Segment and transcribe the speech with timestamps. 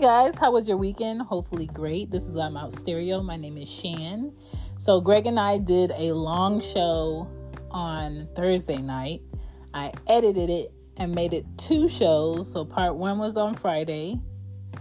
[0.00, 1.20] guys, how was your weekend?
[1.20, 2.10] Hopefully great.
[2.10, 3.22] This is Loud Mouf Stereo.
[3.22, 4.32] My name is Shan.
[4.78, 7.28] So Greg and I did a long show
[7.70, 9.20] on Thursday night.
[9.74, 12.50] I edited it and made it two shows.
[12.50, 14.18] So part one was on Friday,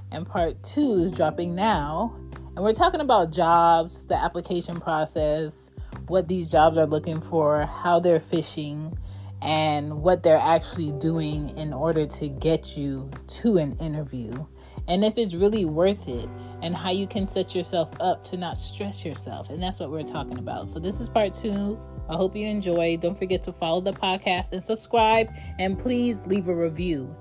[0.10, 2.16] and part two is dropping now.
[2.56, 5.70] And we're talking about jobs, the application process,
[6.08, 8.98] what these jobs are looking for, how they're fishing,
[9.42, 14.46] and what they're actually doing in order to get you to an interview
[14.90, 16.28] and if it's really worth it
[16.64, 19.52] and how you can set yourself up to not stress yourself.
[19.52, 20.68] And that's what we're talking about.
[20.70, 21.80] So this is part two.
[22.10, 22.98] I hope you enjoy.
[22.98, 25.30] Don't forget to follow the podcast and subscribe
[25.60, 27.16] and please leave a review.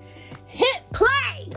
[0.46, 1.50] Hit play.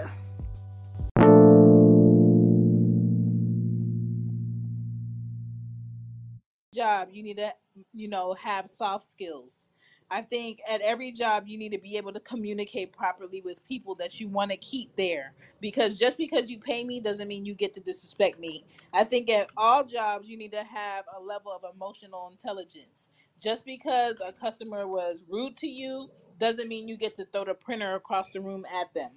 [6.75, 7.53] Job, you need to,
[7.93, 9.70] you know, have soft skills
[10.11, 13.95] I think at every job you need to be able to communicate properly with people
[13.97, 17.55] that you want to keep there because just because you pay me doesn't mean you
[17.55, 18.65] get to disrespect me.
[18.93, 23.09] I think at all jobs you need to have a level of emotional intelligence.
[23.41, 27.55] Just because a customer was rude to you doesn't mean you get to throw the
[27.55, 29.11] printer across the room at them.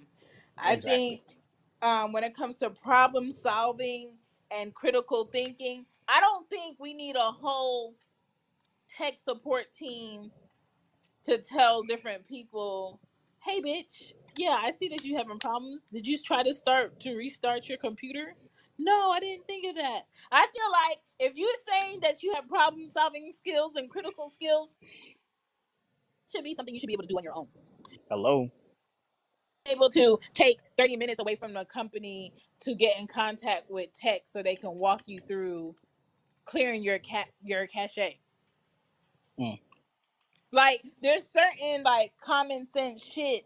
[0.57, 0.77] I Exactly.
[0.77, 1.23] think
[1.83, 4.13] um, when it comes to problem solving
[4.51, 7.95] and critical thinking, I don't think we need a whole
[8.89, 10.31] tech support team
[11.25, 12.99] to tell different people,
[13.43, 15.83] hey, bitch, yeah, I see that you having problems.
[15.91, 18.33] Did you try to start to restart your computer?
[18.77, 20.01] No, I didn't think of that.
[20.31, 24.75] I feel like if you're saying that you have problem solving skills and critical skills,
[26.33, 27.47] should be something you should be able to do on your own.
[28.09, 28.49] Hello.
[29.67, 34.21] Able to take 30 minutes away from the company to get in contact with tech
[34.25, 35.75] so they can walk you through
[36.43, 38.19] clearing your cat your cache.
[39.39, 39.59] Mm.
[40.55, 43.43] Like there's certain like common sense shit,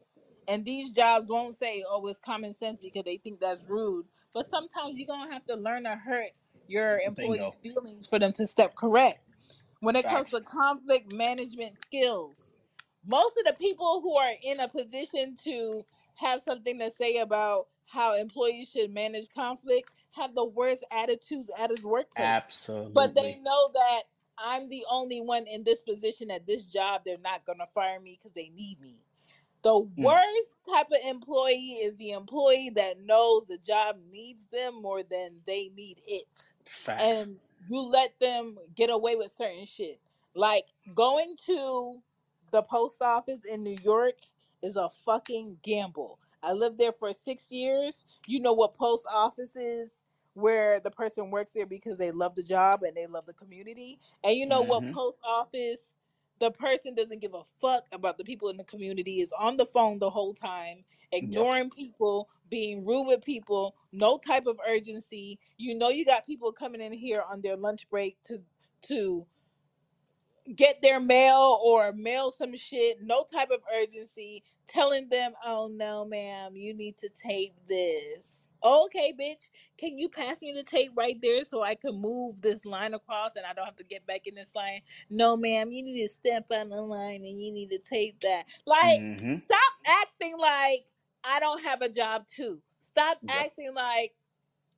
[0.48, 4.06] and these jobs won't say, "Oh, it's common sense" because they think that's rude.
[4.34, 6.32] But sometimes you're gonna have to learn to hurt
[6.68, 9.20] your employees' feelings for them to step correct.
[9.82, 12.60] When it comes to conflict management skills,
[13.08, 17.68] most of the people who are in a position to have something to say about
[17.88, 22.28] how employees should manage conflict have the worst attitudes at the workplace.
[22.28, 22.94] Absolutely.
[22.94, 24.04] But they know that
[24.44, 28.18] I'm the only one in this position at this job, they're not gonna fire me
[28.20, 28.98] because they need me.
[29.64, 29.96] The Mm.
[30.04, 35.42] worst type of employee is the employee that knows the job needs them more than
[35.46, 36.54] they need it.
[36.66, 37.04] Facts.
[37.04, 37.40] And
[37.70, 40.00] you let them get away with certain shit.
[40.34, 42.02] Like going to
[42.52, 44.16] the post office in New York
[44.62, 46.20] is a fucking gamble.
[46.42, 48.06] I lived there for six years.
[48.28, 49.99] You know what post office is
[50.40, 54.00] where the person works there because they love the job and they love the community.
[54.24, 54.94] And you know what, mm-hmm.
[54.94, 55.80] post office,
[56.40, 59.66] the person doesn't give a fuck about the people in the community, is on the
[59.66, 61.74] phone the whole time, ignoring yep.
[61.76, 65.40] people, being rude with people, no type of urgency.
[65.58, 68.42] You know you got people coming in here on their lunch break to
[68.88, 69.26] to
[70.56, 76.06] get their mail or mail some shit, no type of urgency, telling them, "Oh no,
[76.06, 81.20] ma'am, you need to tape this." Okay, bitch, can you pass me the tape right
[81.22, 84.28] there so I can move this line across and I don't have to get back
[84.28, 84.82] in this line?
[85.10, 88.46] No, ma'am, you need to step on the line and you need to tape that.
[88.66, 89.36] Like, Mm-hmm.
[89.46, 90.86] stop acting like
[91.24, 92.62] I don't have a job too.
[92.80, 93.46] Stop Yep.
[93.46, 94.14] acting like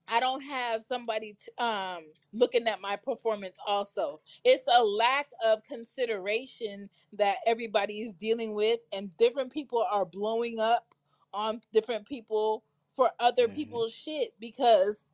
[0.08, 4.22] I don't have somebody t- um looking at my performance also.
[4.46, 10.60] It's a lack of consideration that everybody is dealing with and different people are blowing
[10.60, 10.96] up
[11.34, 12.64] on different people
[12.96, 13.50] for other Mm-hmm.
[13.50, 15.10] people's shit because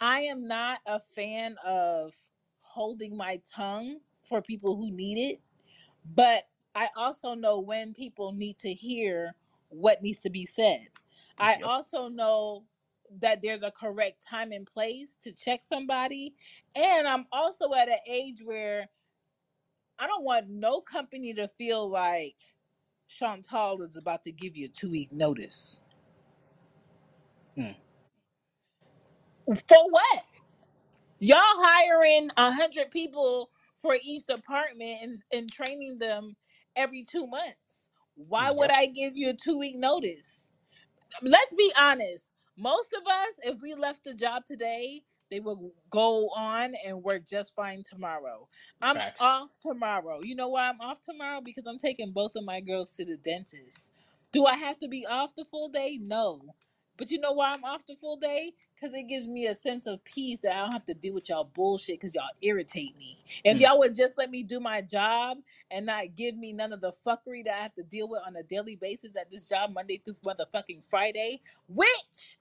[0.00, 2.14] I am not a fan of
[2.62, 5.40] holding my tongue for people who need it,
[6.14, 9.34] but I also know when people need to hear
[9.70, 10.88] what needs to be said.
[11.38, 11.62] I Yep.
[11.64, 12.66] also know
[13.20, 16.34] that there's a correct time and place to check somebody.
[16.76, 18.88] And I'm also at an age where
[19.98, 22.36] I don't want no company to feel like
[23.08, 25.80] Chantal is about to give you a two week notice.
[27.58, 27.76] Mm.
[29.46, 30.22] For what?
[31.18, 33.50] Y'all hiring a hundred people
[33.80, 36.36] for each department and, and training them
[36.76, 37.88] every two months.
[38.16, 40.48] Why would I give you a two week notice?
[41.22, 42.30] Let's be honest.
[42.56, 47.26] Most of us, if we left the job today, they will go on and work
[47.28, 48.48] just fine tomorrow.
[48.82, 49.20] I'm Facts.
[49.20, 50.20] off tomorrow.
[50.22, 51.40] You know why I'm off tomorrow?
[51.42, 53.92] Because I'm taking both of my girls to the dentist.
[54.32, 55.98] Do I have to be off the full day?
[56.00, 56.40] No.
[57.02, 58.54] But you know why I'm off the full day?
[58.76, 61.30] Because it gives me a sense of peace that I don't have to deal with
[61.30, 63.18] y'all bullshit because y'all irritate me.
[63.44, 65.38] If y'all would just let me do my job
[65.72, 68.36] and not give me none of the fuckery that I have to deal with on
[68.36, 72.38] a daily basis at this job, Monday through motherfucking Friday, which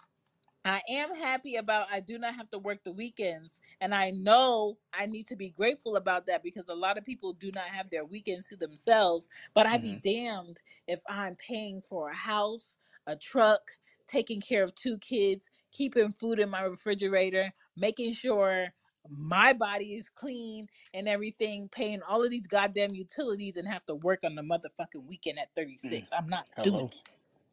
[0.63, 3.61] I am happy about I do not have to work the weekends.
[3.81, 7.33] And I know I need to be grateful about that because a lot of people
[7.33, 9.27] do not have their weekends to themselves.
[9.55, 12.77] But I'd be hmm damned if I'm paying for a house,
[13.07, 13.71] a truck,
[14.11, 18.67] taking care of two kids, keeping food in my refrigerator, making sure
[19.09, 23.95] my body is clean and everything, paying all of these goddamn utilities and have to
[23.95, 26.09] work on the motherfucking weekend at mm thirty-six.
[26.17, 26.89] I'm not doing Hello.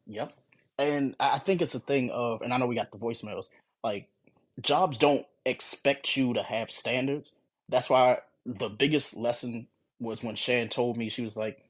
[0.07, 0.33] Yep.
[0.77, 3.47] And I I think it's a thing of, and I know we got the voicemails.
[3.83, 4.09] Like
[4.61, 7.33] jobs don't expect you to have standards.
[7.69, 9.67] That's why the biggest lesson
[9.99, 11.63] was when Shan told me she was like,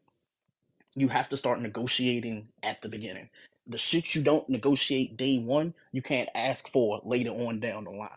[0.95, 3.29] you have to start negotiating at the beginning.
[3.69, 7.91] The shit you don't negotiate day one, you can't ask for later on down the
[7.91, 8.09] line.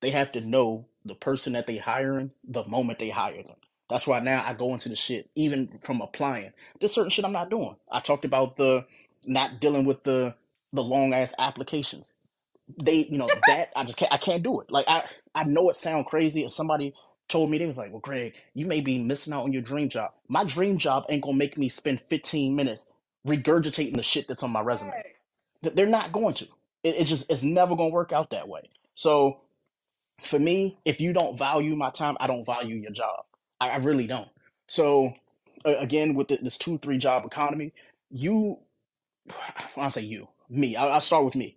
[0.00, 3.56] They have to know the person that they hiring the moment they hire them.
[3.88, 6.52] That's why now I go into the shit, even from applying.
[6.78, 7.76] There's certain shit I'm not doing.
[7.90, 8.86] I talked about the
[9.26, 10.34] not dealing with the
[10.72, 12.12] the long ass applications
[12.82, 15.04] they you know that i just can't i can't do it like i
[15.34, 16.94] i know it sounds crazy if somebody
[17.28, 19.88] told me they was like well greg you may be missing out on your dream
[19.88, 22.88] job my dream job ain't gonna make me spend 15 minutes
[23.26, 24.90] regurgitating the shit that's on my resume.
[24.90, 25.06] It.
[25.62, 26.46] Th- they're not going to.
[26.84, 28.70] It, it just it's never gonna work out that way.
[28.94, 29.40] So
[30.24, 33.24] for me if you don't value my time i don't value your job.
[33.60, 34.28] I, I really don't.
[34.68, 35.14] So
[35.64, 37.72] uh, again with the, this two three job economy
[38.10, 38.58] you
[39.76, 41.56] i say you me I, i'll start with me.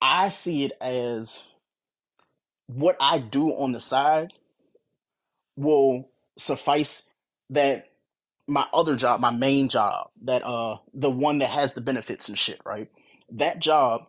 [0.00, 1.44] I see it as
[2.66, 4.34] what I do on the side
[5.56, 7.04] will suffice
[7.50, 7.91] that
[8.48, 12.38] my other job, my main job, that uh the one that has the benefits and
[12.38, 12.90] shit, right?
[13.30, 14.06] That job,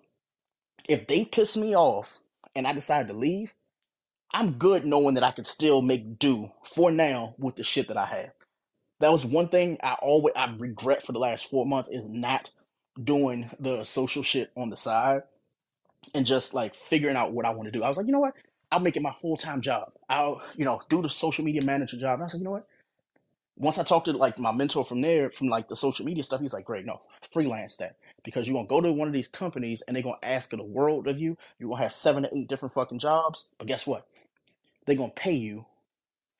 [0.88, 2.19] if they piss me off
[2.56, 3.53] and I decide to leave,
[4.33, 7.97] I'm good knowing that I can still make do for now with the shit that
[7.97, 8.31] I have.
[9.00, 12.50] That was one thing I always I regret for the last four months is not
[13.01, 15.24] doing the social shit on the side
[16.13, 17.83] and just like figuring out what I want to do.
[17.83, 18.33] I was like, you know what?
[18.71, 19.91] I'll make it my full time job.
[20.09, 22.13] I'll, you know, do the social media manager job.
[22.13, 22.68] And I was like, you know what?
[23.57, 26.41] Once I talked to like my mentor from there, from like the social media stuff,
[26.41, 27.01] he's like, great, no,
[27.31, 27.97] freelance that.
[28.23, 31.07] Because you're gonna go to one of these companies and they're gonna ask the world
[31.07, 31.38] of you.
[31.59, 33.47] You're gonna have seven to eight different fucking jobs.
[33.57, 34.07] But guess what?
[34.85, 35.65] They're gonna pay you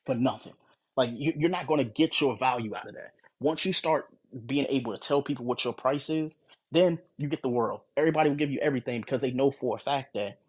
[0.06, 0.54] for nothing.
[0.98, 3.14] Like you, you're not gonna get your value out of that.
[3.40, 4.08] Once you start
[4.46, 6.40] being able to tell people what your price is,
[6.72, 7.82] then you get the world.
[7.96, 10.40] Everybody will give you everything because they know for a fact that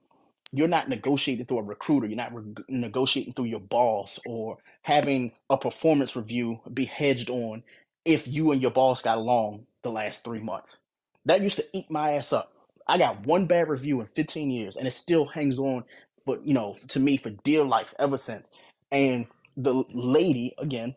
[0.54, 2.08] you're not negotiating through a recruiter.
[2.08, 7.64] You're not re- negotiating through your boss or having a performance review be hedged on
[8.04, 10.78] if you and your boss got along the last three months.
[11.26, 12.52] That used to eat my ass up.
[12.88, 15.84] I got one bad review in 15 years, and it still hangs on,
[16.26, 18.48] but you know, to me for dear life ever since.
[18.92, 20.96] And the lady again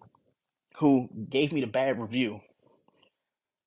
[0.78, 2.42] who gave me the bad review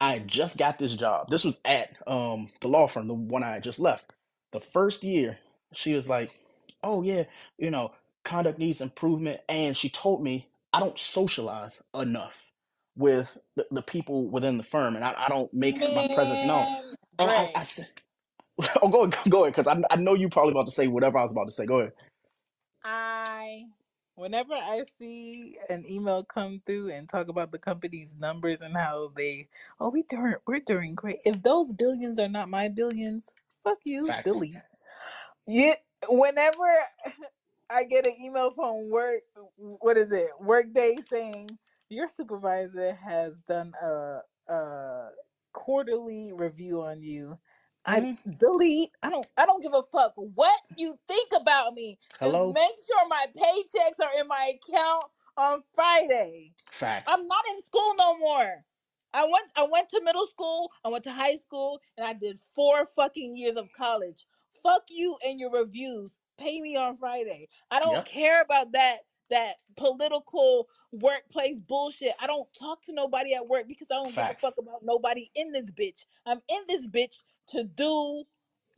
[0.01, 1.31] I just got this job.
[1.31, 4.13] This was at um the law firm, the one I just left.
[4.53, 5.41] The first year,
[5.73, 6.39] she was like,
[6.83, 7.25] "Oh yeah,
[7.59, 7.93] you know,
[8.25, 12.51] conduct needs improvement," and she told me I don't socialize enough
[12.97, 16.67] with the, the people within the firm, and I, I don't make my presence known.
[16.67, 16.83] Man,
[17.19, 17.89] And I, I Greg, said,
[18.83, 21.19] "Oh, go ahead, go ahead," because I, I know you're probably about to say whatever
[21.19, 21.67] I was about to say.
[21.67, 21.93] Go ahead.
[22.85, 23.67] I
[24.17, 29.13] whenever I see an email come through and talk about the company's numbers and how
[29.17, 29.49] they
[29.81, 31.19] oh we doing we're doing great.
[31.25, 33.35] If those billions are not my billions,
[33.65, 34.25] fuck you, Facts.
[34.25, 34.57] delete.
[35.50, 35.75] Yeah,
[36.09, 36.64] whenever
[37.71, 39.21] I get an email from work,
[39.59, 40.28] what is it?
[40.40, 41.59] Workday saying
[41.90, 45.09] your supervisor has done a a
[45.52, 47.35] quarterly review on you.
[47.87, 48.90] I hmm delete.
[49.02, 49.26] I don't.
[49.38, 51.99] I don't give a fuck what you think about me.
[52.23, 52.54] Just Hello.
[52.54, 56.54] make sure my paychecks are in my account on Friday.
[56.71, 57.12] Facts.
[57.12, 58.64] I'm not in school no more.
[59.14, 62.38] I went I went to middle school, I went to high school, and I did
[62.38, 64.26] four fucking years of college.
[64.62, 66.19] Fuck you and your reviews.
[66.38, 67.49] Pay me on Friday.
[67.71, 68.07] I don't Yep.
[68.07, 68.99] care about that
[69.31, 72.12] that political workplace bullshit.
[72.21, 75.31] I don't talk to nobody at work because I don't give a fuck about nobody
[75.37, 76.07] in this bitch.
[76.26, 77.14] I'm in this bitch
[77.50, 78.25] to do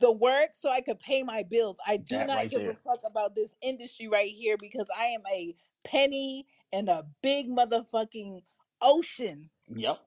[0.01, 1.77] the work so I could pay my bills.
[1.87, 5.07] I do That not right give a fuck about this industry right here because I
[5.07, 8.41] am a penny and a big motherfucking
[8.81, 9.99] ocean Yep.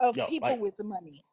[0.00, 1.24] of Yo, people like with money.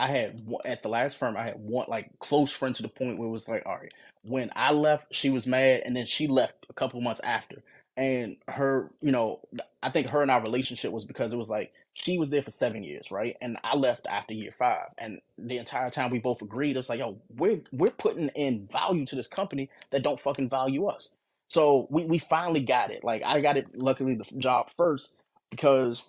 [0.00, 3.18] I had at the last firm, I had one like close friend to the point
[3.18, 3.92] where it was like, all right,
[4.22, 7.62] when I left, she was mad, and then she left a couple months after.
[7.96, 9.40] And her, you know,
[9.82, 12.52] I think her and our relationship was because it was like she was there for
[12.52, 13.36] seven years, right?
[13.42, 14.88] And I left after year five.
[14.98, 18.68] And the entire time we both agreed, it was like, yo, we're we're putting in
[18.72, 21.10] value to this company that don't fucking value us.
[21.48, 23.04] So we we finally got it.
[23.04, 25.14] Like I got it, luckily the job first
[25.50, 26.02] because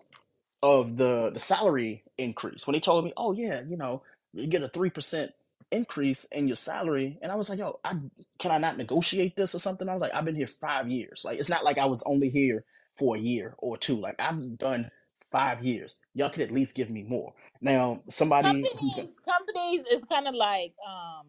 [0.63, 4.03] of the the salary increase when he told me, oh yeah, you know,
[4.33, 5.31] you get a three percent
[5.71, 7.17] increase in your salary.
[7.21, 7.93] And I was like, yo, I,
[8.39, 9.89] can I not negotiate this or something?
[9.89, 11.23] I was like, I've been here five years.
[11.25, 12.65] Like, it's not like I was only here
[12.97, 13.95] for a year or two.
[13.97, 14.91] Like, I've done
[15.31, 15.95] five years.
[16.13, 17.33] Y'all could at least give me more.
[17.61, 21.27] Now, somebody who's companies companies is kind of like um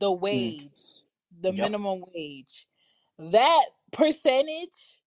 [0.00, 1.04] the mm, wage
[1.40, 2.66] the yep, minimum wage
[3.18, 5.00] that percentage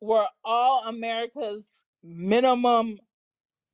[0.00, 1.64] were all america's
[2.02, 2.98] minimum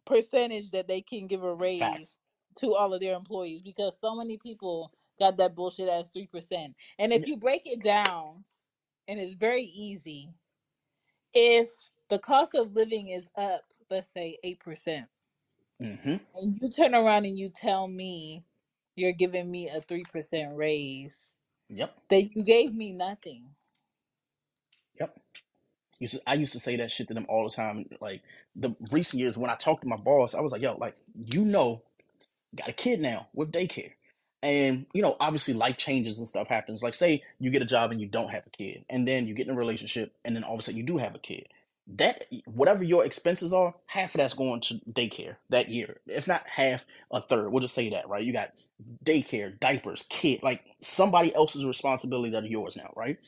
[0.06, 2.18] percentage that they can give a raise facts.
[2.58, 7.12] to all of their employees because so many people got that bullshit as 3% and
[7.12, 8.44] if you break it down
[9.08, 10.30] and it's very easy
[11.34, 11.70] if
[12.10, 15.06] the cost of living is up let's say 8%
[15.82, 16.16] Mm-hmm.
[16.34, 18.44] and you turn around and you tell me
[18.96, 21.36] you're giving me a 3% raise,
[21.70, 21.96] Yep.
[22.10, 23.48] then you gave me nothing.
[25.00, 25.18] Yep.
[26.26, 27.86] I used to say that shit to them all the time.
[28.00, 28.22] Like
[28.54, 31.44] the recent years when I talked to my boss, I was like, yo, like, you
[31.44, 31.82] know,
[32.54, 33.92] got a kid now with daycare.
[34.42, 36.82] And, you know, obviously life changes and stuff happens.
[36.82, 39.34] Like, say you get a job and you don't have a kid, and then you
[39.34, 41.48] get in a relationship, and then all of a sudden you do have a kid.
[41.96, 46.00] That, whatever your expenses are, half of that's going to daycare that year.
[46.06, 47.50] If not half, a third.
[47.50, 48.24] We'll just say that, right?
[48.24, 48.52] You got
[49.04, 53.18] daycare, diapers, kid, like somebody else's responsibility that are yours now, right?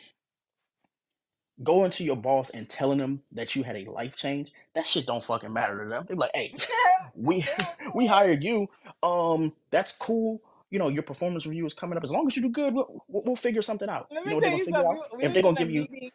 [1.64, 5.06] Going to your boss and telling them that you had a life change, that shit
[5.06, 6.04] don't fucking matter to them.
[6.08, 6.54] They're like, hey,
[7.14, 7.46] we
[7.94, 8.68] we hired you.
[9.02, 10.42] Um, that's cool.
[10.70, 12.04] You know, your performance review is coming up.
[12.04, 14.10] As long as you do good, we'll, we'll, we'll figure something out.
[14.10, 14.86] Let You me know they're tell you something.
[14.88, 16.10] We, we if they're gonna give you, meeting.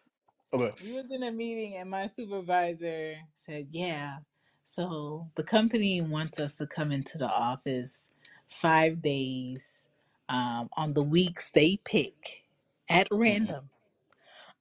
[0.54, 4.18] okay, We was in a meeting, and my supervisor said, "Yeah,
[4.64, 8.10] so the company wants us to come into the office
[8.50, 9.88] five days
[10.30, 12.44] um, on the weeks they pick
[12.90, 13.70] at mm-mm, random.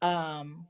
[0.03, 0.69] Um,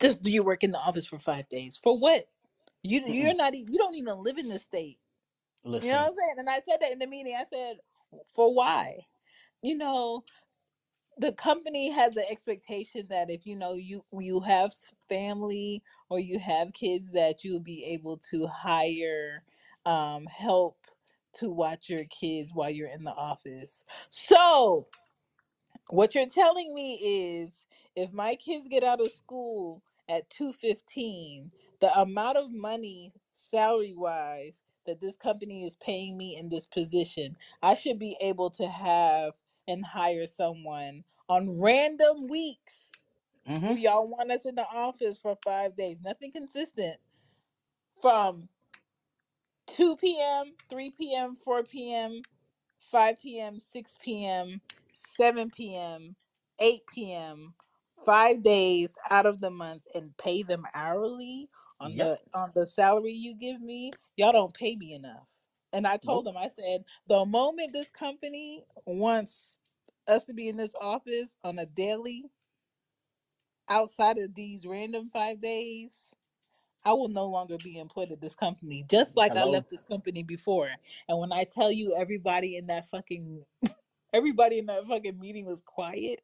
[0.00, 2.24] just do you work in the office for five days for what?
[2.82, 5.00] You you're not e- you don't even live in the state.
[5.80, 6.34] You know what Listen, I'm saying?
[6.38, 7.34] And I said that in the meeting.
[7.36, 7.78] I said,
[8.34, 9.06] for why?
[9.62, 10.24] You know,
[11.18, 16.18] the company has an expectation that if you know you you have s- family or
[16.20, 19.44] you have kids that you'll be able to hire
[19.86, 20.78] um help
[21.34, 23.84] to watch your kids while you're in the office.
[24.10, 24.88] So,
[25.90, 27.63] what you're telling me is
[27.96, 34.62] if my kids get out of school at 2:15, the amount of money salary wise
[34.86, 39.34] that this company is paying me in this position, I should be able to have
[39.68, 42.94] and hire someone on random weeks.
[43.48, 46.98] mm-hmm, y'all want us in the office for 5 days, nothing consistent
[48.00, 48.48] from
[49.68, 52.26] 2 p.m., 3 p.m., 4 p.m.,
[52.80, 56.16] 5 p.m., 6 p.m., 7 p.m.,
[56.60, 57.54] 8 p.m.,
[58.04, 61.48] five days out of the month and pay them hourly
[61.80, 65.26] on yep, the on the salary you give me, y'all don't pay me enough.
[65.72, 69.58] And I told nope, them, I said, the moment this company wants
[70.08, 72.24] us to be in this office on a daily
[73.68, 75.92] outside of these random five days,
[76.84, 80.22] I will no longer be employed at this company, just like I left this company
[80.22, 80.68] before.
[81.08, 83.44] And when I tell you everybody in that fucking
[84.12, 86.20] everybody in that fucking meeting was quiet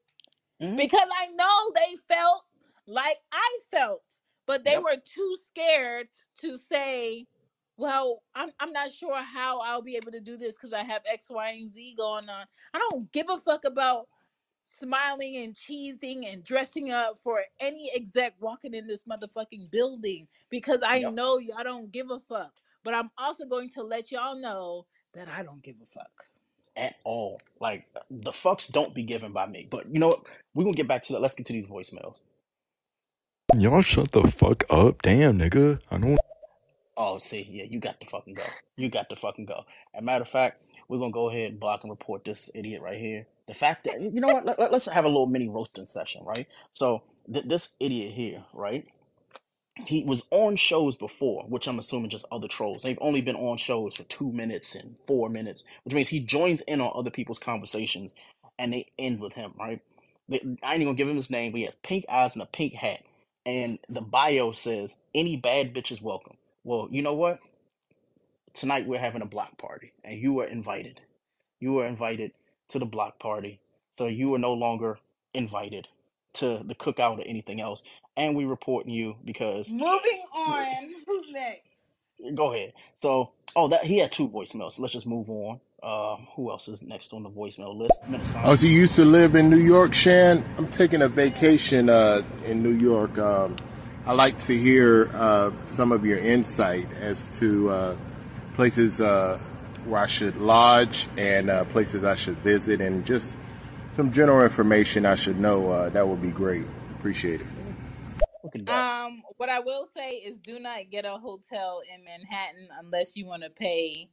[0.60, 2.44] mm-hmm, because I know they felt
[2.86, 4.04] like I felt,
[4.46, 6.08] but they yep, were too scared
[6.42, 7.26] to say,
[7.76, 11.02] "Well, I'm I'm not sure how I'll be able to do this because I have
[11.06, 14.08] X, Y, and Z going on." I don't give a fuck about
[14.62, 20.80] smiling and cheesing and dressing up for any exec walking in this motherfucking building because
[20.84, 22.52] I yep, know y'all don't give a fuck.
[22.84, 26.26] But I'm also going to let y'all know that I don't give a fuck.
[26.76, 27.40] At all.
[27.60, 29.68] Like the fucks don't be given by me.
[29.70, 30.22] But you know what?
[30.54, 31.20] We're gonna get back to that.
[31.20, 32.16] Let's get to these voicemails.
[33.56, 35.02] Y'all shut the fuck up.
[35.02, 35.80] Damn, nigga.
[35.90, 36.18] I don't.
[36.96, 38.44] Oh, see, yeah, you got to fucking go.
[38.76, 39.64] You got to fucking go.
[39.94, 42.82] As a matter of fact, we're gonna go ahead and block and report this idiot
[42.82, 43.26] right here.
[43.48, 44.44] The fact that you know what?
[44.44, 46.46] Let, us have a little mini roasting session, right?
[46.74, 48.86] So th- this idiot here, right?
[49.86, 52.82] He was on shows before, which I'm assuming just other trolls.
[52.82, 56.62] They've only been on shows for two minutes and four minutes, which means he joins
[56.62, 58.14] in on other people's conversations,
[58.58, 59.80] and they end with him, right?
[60.32, 60.36] I
[60.74, 63.02] ain't gonna give him his name, but he has pink eyes and a pink hat,
[63.46, 67.40] and the bio says, "Any bad bitches welcome." Well, you know what?
[68.54, 71.00] tonight we're having a block party and you are invited.
[71.60, 72.32] You are invited
[72.68, 73.60] to the block party.
[73.96, 74.98] So you are no longer
[75.34, 75.88] invited
[76.34, 77.82] to the cookout or anything else.
[78.16, 80.66] And we reporting you because Moving on.
[81.06, 81.62] Who's next?
[82.34, 82.72] go ahead.
[83.00, 84.72] So oh that he had two voicemails.
[84.72, 85.60] So let's just move on.
[85.82, 87.98] Uh, who else is next on the voicemail list?
[88.06, 88.42] Minnesota.
[88.44, 90.44] Oh, so you used to live in New York, Shan?
[90.58, 93.16] I'm taking a vacation uh, in New York.
[93.16, 93.56] Um,
[94.04, 97.96] I like to hear uh, some of your insight as to uh,
[98.52, 99.38] places uh,
[99.86, 103.38] where I should lodge and uh, places I should visit, and just
[104.00, 105.70] some general information I should know.
[105.70, 106.64] Uh, that would be great.
[106.98, 107.46] Appreciate it.
[108.42, 108.86] Look at that.
[109.04, 113.26] Um, what I will say is, do not get a hotel in Manhattan unless you
[113.26, 114.08] want to pay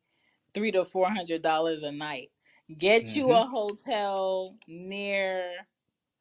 [0.53, 2.31] three to four hundred dollars a night.
[2.77, 3.33] Get you Mm-hmm.
[3.33, 5.43] a hotel near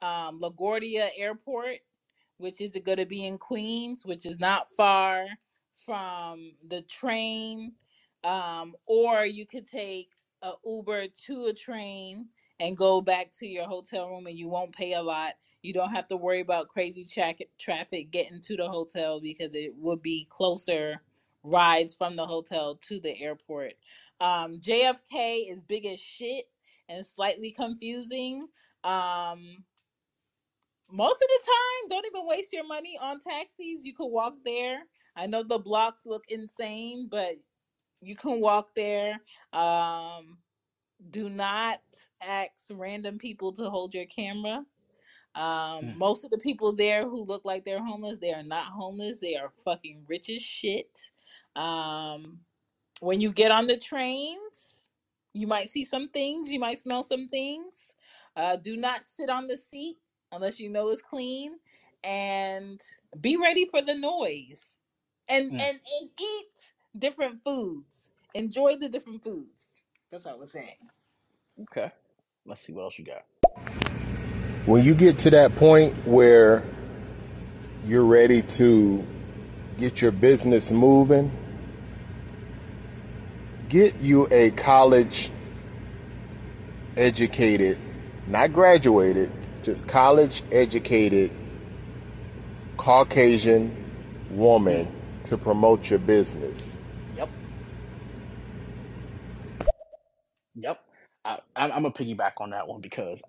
[0.03, 1.79] um, LaGuardia Airport,
[2.39, 5.27] which is going to be in Queens, which is not far
[5.85, 7.73] from the train.
[8.25, 10.11] Um, or you could take
[10.43, 12.29] a Uber to a train
[12.61, 15.35] and go back to your hotel room, and you won't pay a lot.
[15.63, 19.75] You don't have to worry about crazy tra- traffic getting to the hotel because it
[19.77, 21.01] would be closer
[21.43, 23.75] rides from the hotel to the airport.
[24.21, 26.45] Um, JFK is big as shit
[26.89, 28.47] and slightly confusing.
[28.85, 29.65] Um,
[30.91, 33.85] most of the time, don't even waste your money on taxis.
[33.85, 34.81] You could walk there.
[35.17, 37.37] I know the blocks look insane, but
[38.01, 39.21] you can walk there.
[39.53, 40.39] Um,
[41.11, 41.81] do not
[42.23, 44.65] ask random people to hold your camera.
[45.37, 45.99] Um, Mm.
[45.99, 49.21] most of the people there who look like they're homeless, they are not homeless.
[49.21, 51.11] They are fucking rich as shit.
[51.57, 52.41] Um,
[53.01, 54.91] when you get on the trains,
[55.35, 57.95] you might see some things, you might smell some things.
[58.37, 59.99] Uh, do not sit on the seat
[60.33, 61.55] unless you know it's clean,
[62.05, 62.81] and
[63.21, 64.79] be ready for the noise.
[65.31, 65.57] And Mm.
[65.61, 68.11] and and eat different foods.
[68.35, 69.71] Enjoy the different foods.
[70.11, 70.77] That's what I was saying.
[71.63, 71.91] Okay.
[72.45, 73.25] Let's see what else you got.
[74.67, 76.65] When you get to that point where
[77.85, 79.05] you're ready to
[79.79, 81.31] get your business moving,
[83.69, 85.31] get you a college
[86.97, 87.79] educated,
[88.27, 89.31] not graduated,
[89.63, 91.31] just college educated
[92.77, 93.85] Caucasian
[94.31, 94.89] woman
[95.25, 96.77] to promote your business.
[97.17, 97.29] Yep.
[100.55, 100.85] Yep.
[101.27, 103.23] I, I'm, I'm gonna piggyback on that one because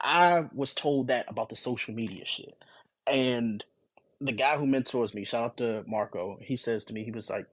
[0.00, 2.56] I was told that about the social media shit,
[3.06, 3.64] and
[4.20, 7.30] the guy who mentors me, shout out to Marco, he says to me, he was
[7.30, 7.46] like,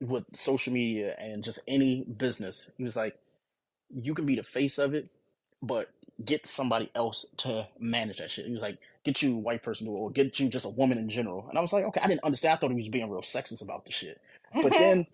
[0.00, 3.16] with social media and just any business, he was like,
[3.90, 5.08] you can be the face of it,
[5.62, 5.88] but
[6.24, 8.46] get somebody else to manage that shit.
[8.46, 10.66] He was like, get you a white person to do it, or get you just
[10.66, 11.46] a woman in general.
[11.48, 12.54] And I was like, okay, I didn't understand.
[12.54, 14.20] I thought he was being real sexist about the shit.
[14.52, 14.78] But mm-hmm.
[14.78, 15.06] then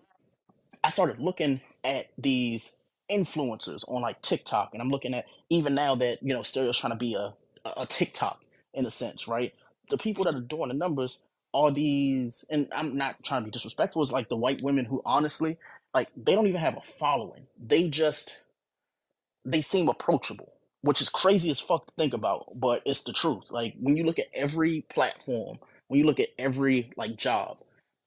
[0.83, 2.71] I started looking at these
[3.11, 6.93] influencers on like TikTok, and I'm looking at even now that you know Stereo's trying
[6.93, 7.33] to be a
[7.77, 8.41] a TikTok
[8.73, 9.53] in a sense, right?
[9.89, 11.19] The people that are doing the numbers
[11.53, 14.03] are these, and I'm not trying to be disrespectful.
[14.03, 15.57] It's like the white women who honestly,
[15.93, 17.47] like, they don't even have a following.
[17.61, 18.37] They just
[19.45, 23.51] they seem approachable, which is crazy as fuck to think about, but it's the truth.
[23.51, 27.57] Like when you look at every platform, when you look at every like job,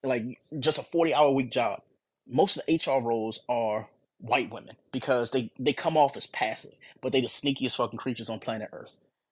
[0.02, 1.82] like just a 40 hour week job,
[2.28, 3.88] most of the HR roles are
[4.20, 8.30] white women because they they come off as passive, but they the sneakiest fucking creatures
[8.30, 8.90] on planet Earth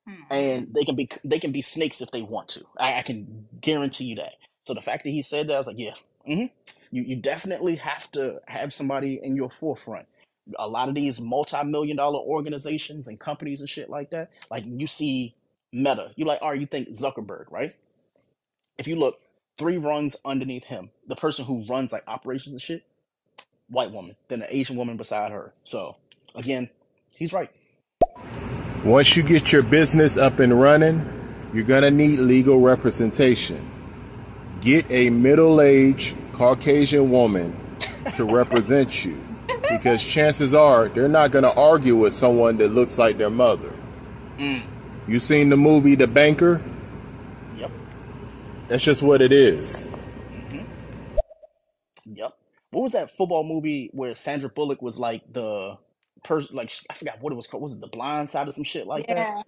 [0.08, 0.26] Mhm.
[0.30, 2.64] and they can be they can be snakes if they want to.
[2.78, 4.34] I, I can guarantee you that.
[4.66, 5.94] So the fact that he said that, I was like, yeah,
[6.26, 6.46] hmm
[6.90, 10.06] you you definitely have to have somebody in your forefront.
[10.58, 14.86] A lot of these multi-million dollar organizations and companies and shit like that, like you
[14.86, 15.34] see
[15.72, 17.74] Meta, you like, all right, you think Zuckerberg, right?
[18.78, 19.20] If you look
[19.58, 22.84] three rungs underneath him, the person who runs like operations and shit,
[23.72, 25.52] white woman, than an Asian woman beside her.
[25.64, 25.96] So
[26.34, 26.68] again,
[27.16, 27.50] he's right.
[28.84, 31.08] Once you get your business up and running,
[31.54, 33.68] you're going to need legal representation.
[34.60, 37.56] Get a middle aged Caucasian woman
[38.16, 39.18] to represent you
[39.70, 43.72] because chances are they're not going to argue with someone that looks like their mother.
[44.38, 44.62] Mm.
[45.08, 46.62] You seen the movie The Banker?
[47.56, 47.70] Yep.
[48.68, 49.81] That's just what it is.
[52.72, 55.76] What was that football movie where Sandra Bullock was like the
[56.24, 57.62] person, like I forgot what it was called.
[57.62, 59.44] Was it The Blind Side or some shit like that?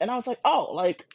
[0.00, 1.06] And I was like, oh, like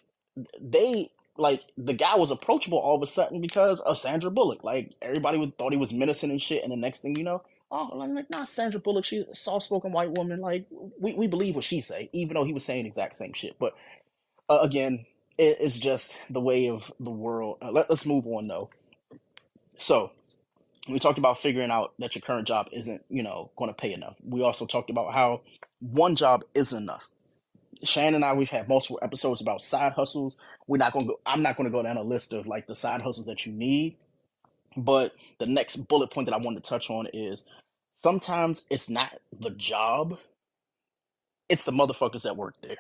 [0.60, 4.63] they like the guy was approachable all of a sudden because of Sandra Bullock.
[4.63, 7.41] Like everybody would, thought he was menacing and shit, and the next thing you know,
[7.71, 10.39] oh, like, nah, Sandra Bullock, she's a soft-spoken white woman.
[10.39, 10.65] Like
[10.99, 13.58] we, we believe what she say, even though he was saying exact same shit.
[13.60, 13.73] But
[14.47, 15.06] uh, again,
[15.38, 17.58] it, it's just the way of the world.
[17.62, 18.69] Uh, let, let's move on though.
[19.77, 20.12] So
[20.89, 23.93] we talked about figuring out that your current job isn't, you know, going to pay
[23.93, 24.15] enough.
[24.24, 25.41] We also talked about how
[25.80, 27.10] one job isn't enough.
[27.84, 30.38] Shannon and I, we've had multiple episodes about side hustles.
[30.67, 32.67] We're not going to go, I'm not going to go down a list of like
[32.67, 33.98] the side hustles that you need.
[34.78, 37.43] But the next bullet point that I wanted to touch on is
[38.02, 40.19] sometimes it's not the job,
[41.50, 42.78] it's the motherfuckers that work there.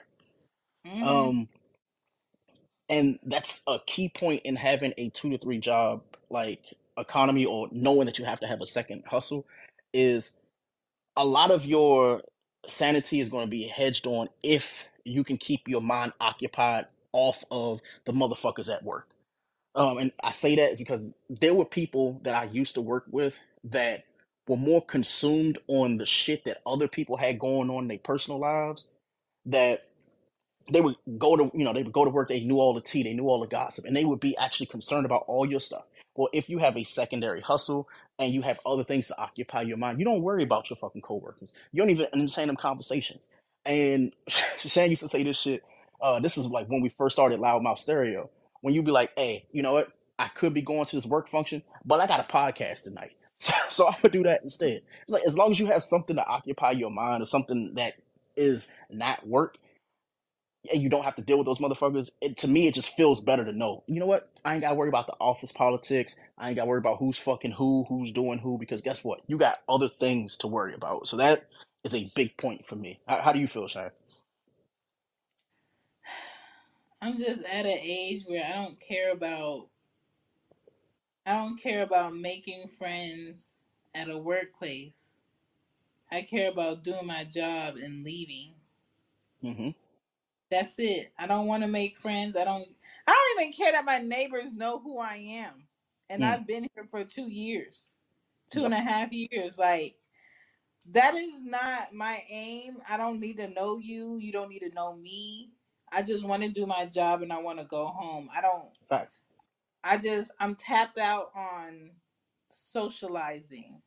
[0.87, 1.03] Mhm.
[1.07, 1.49] Um,
[2.89, 7.67] and that's a key point in having a two to three job like economy or
[7.71, 9.45] knowing that you have to have a second hustle
[9.93, 10.33] is
[11.17, 12.21] a lot of your
[12.67, 17.43] sanity is going to be hedged on if you can keep your mind occupied off
[17.51, 19.07] of the motherfuckers at work.
[19.75, 23.39] Um, and I say that because there were people that I used to work with
[23.65, 24.05] that
[24.47, 28.39] were more consumed on the shit that other people had going on in their personal
[28.39, 28.87] lives
[29.45, 29.81] that
[30.71, 32.81] they would go to you know they would go to work they knew all the
[32.81, 35.59] tea they knew all the gossip and they would be actually concerned about all your
[35.59, 35.83] stuff
[36.15, 37.87] well if you have a secondary hustle
[38.19, 41.01] and you have other things to occupy your mind you don't worry about your fucking
[41.01, 41.53] coworkers.
[41.71, 43.27] You don't even entertain them conversations.
[43.65, 44.13] And
[44.59, 45.63] Shan used to say this shit
[46.01, 48.29] uh this is like when we first started Loud Mouf Stereo.
[48.61, 49.89] When you'd be like hey you know what?
[50.19, 53.13] I could be going to this work function but i got a podcast tonight.
[53.39, 54.83] So, so i'm gonna do that instead.
[55.01, 57.95] It's like as long as you have something to occupy your mind or something that
[58.37, 59.57] is not work
[60.71, 62.11] and you don't have to deal with those motherfuckers.
[62.21, 63.83] It, to me, it just feels better to know.
[63.87, 64.29] You know what?
[64.45, 66.15] I ain't got to worry about the office politics.
[66.37, 69.21] I ain't got to worry about who's fucking who, who's doing who, because guess what?
[69.27, 71.07] You got other things to worry about.
[71.07, 71.47] So that
[71.83, 72.99] is a big point for me.
[73.07, 73.89] How, how do you feel, Shay?
[77.01, 79.67] I'm just at an age where I don't care about
[81.25, 83.59] I don't care about making friends
[83.95, 85.15] at a workplace.
[86.11, 88.53] I care about doing my job and leaving.
[89.43, 89.82] Mm-hmm.
[90.53, 91.13] That's it.
[91.19, 92.37] I don't want to make friends.
[92.37, 92.67] I don't
[93.07, 95.65] I don't even care that my neighbors know who I am.
[96.09, 96.27] And Mm.
[96.27, 97.91] I've been here for two years.
[98.51, 99.59] two and a half years.
[99.59, 99.95] Like
[100.91, 102.77] that is not my aim.
[102.89, 104.17] I don't need to know you.
[104.19, 105.51] You don't need to know me.
[105.91, 108.29] I just want to do my job and I want to go home.
[108.35, 109.19] I don't Facts.
[109.83, 111.91] I just I'm tapped out on
[112.49, 113.81] socializing.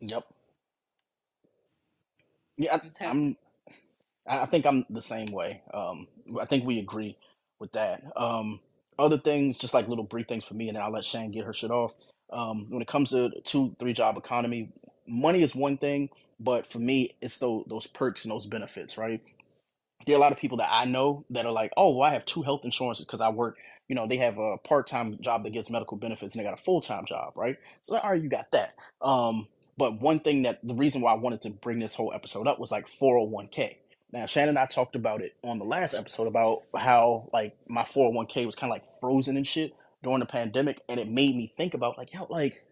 [0.00, 0.26] Yep.
[2.58, 3.36] Yeah, I'm I, I'm.
[4.26, 5.62] I think I'm the same way.
[5.74, 6.08] Um,
[6.40, 7.18] I think we agree
[7.60, 8.02] with that.
[8.16, 8.60] Um,
[8.98, 11.46] other things, just like little brief things for me, and then I'll let Shane get
[11.46, 11.92] her shit off.
[12.32, 14.72] Um, when it comes to two, three job economy,
[15.08, 19.20] money is one thing, but for me, it's those those perks and those benefits, right?
[20.06, 22.14] there are a lot of people that I know that are like, oh, well, I
[22.14, 25.44] have two health insurances because I work, you know, they have a part time job
[25.44, 27.58] that gives medical benefits and they got a full time job, right?
[27.88, 28.74] So, all right, you got that.
[29.02, 32.48] Um, but one thing that the reason why I wanted to bring this whole episode
[32.48, 33.76] up was like 401k.
[34.12, 37.84] Now, Shannon and I talked about it on the last episode about how like my
[37.84, 40.80] 401k was kind of like frozen and shit during the pandemic.
[40.88, 42.64] And it made me think about like, yo, like,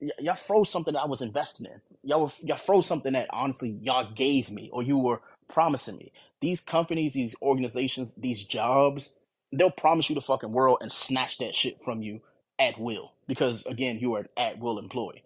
[0.00, 1.80] y- y'all froze something that I was investing in.
[2.02, 6.12] Y'all, were, y'all froze something that honestly y'all gave me or you were promising me.
[6.40, 9.14] These companies, these organizations, these jobs,
[9.52, 12.22] they'll promise you the fucking world and snatch that shit from you
[12.58, 15.22] at will because again, you are an at will employee.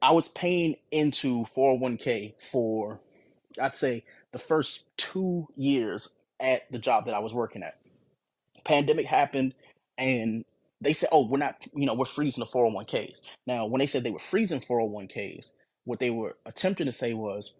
[0.00, 3.00] I was paying into 401k for
[3.60, 4.04] I'd say
[4.36, 7.74] the first two years at the job that I was working at.
[8.66, 9.54] Pandemic happened
[9.96, 10.44] and
[10.82, 13.14] they said, oh, we're not, you know, we're freezing the 401ks.
[13.46, 15.46] Now, when they said they were freezing 401ks,
[15.84, 17.54] what they were attempting to say was,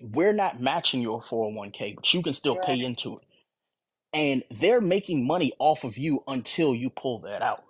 [0.00, 3.22] we're not matching your 401k, but you can still right, pay into it.
[4.12, 7.62] And they're making money off of you until you pull that out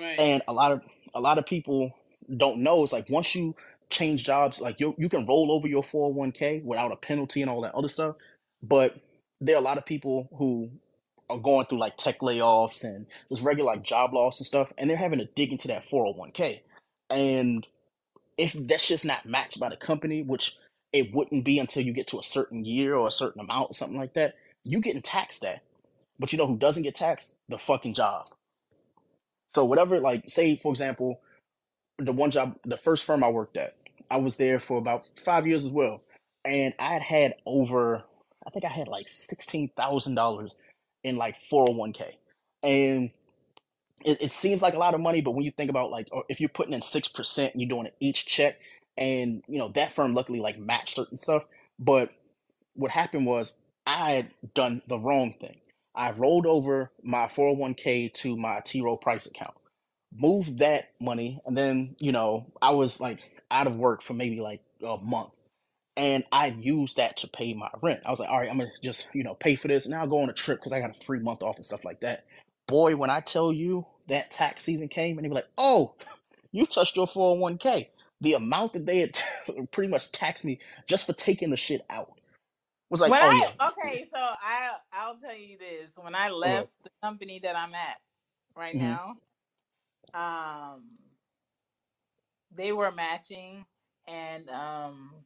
[0.00, 0.18] right.
[0.18, 0.82] and a lot of
[1.14, 1.92] a lot of people
[2.36, 3.54] don't know it's like once you
[3.90, 7.62] change jobs like you you can roll over your 401k without a penalty and all
[7.62, 8.16] that other stuff
[8.62, 8.96] but
[9.40, 10.70] there are a lot of people who
[11.30, 14.90] are going through like tech layoffs and just regular like job loss and stuff and
[14.90, 16.60] they're having to dig into that 401k
[17.10, 17.66] and
[18.38, 20.56] if that's shit's not matched by the company which
[20.92, 23.74] it wouldn't be until you get to a certain year or a certain amount or
[23.74, 25.62] something like that you getting taxed that.
[26.18, 27.34] But you know who doesn't get taxed?
[27.48, 28.26] The fucking job.
[29.54, 31.20] So whatever, like, say for example,
[31.98, 33.74] the one job, the first firm I worked at,
[34.10, 36.02] I was there for about five years as well,
[36.44, 38.04] and I had had over,
[38.46, 40.54] I think I had like sixteen thousand dollars
[41.04, 42.18] in like four hundred one k,
[42.62, 43.10] and
[44.04, 46.24] it, it seems like a lot of money, but when you think about like, or
[46.28, 48.58] if you're putting in six percent and you're doing it each check,
[48.98, 51.44] and you know that firm luckily like matched certain stuff,
[51.78, 52.10] but
[52.74, 55.60] what happened was I had done the wrong thing.
[55.94, 59.54] I rolled over my 401k to my T Rowe Price account,
[60.14, 63.20] moved that money, and then, you know, I was like
[63.50, 65.30] out of work for maybe like a month.
[65.96, 68.02] And I used that to pay my rent.
[68.06, 69.88] I was like, all right, I'm gonna just, you know, pay for this.
[69.88, 71.84] Now I'll go on a trip because I got a free month off and stuff
[71.84, 72.26] like that.
[72.68, 75.94] Boy, when I tell you that tax season came and they were like, oh,
[76.52, 77.88] you touched your 401k.
[78.22, 79.18] The amount that they had
[79.72, 82.12] pretty much taxed me just for taking the shit out
[82.90, 85.92] was like, When oh I yeah, okay, so I I'll tell you this.
[85.96, 87.98] When I left the company that I'm at
[88.56, 89.14] right hmm now,
[90.14, 90.84] um,
[92.54, 93.66] they were matching
[94.06, 95.24] and um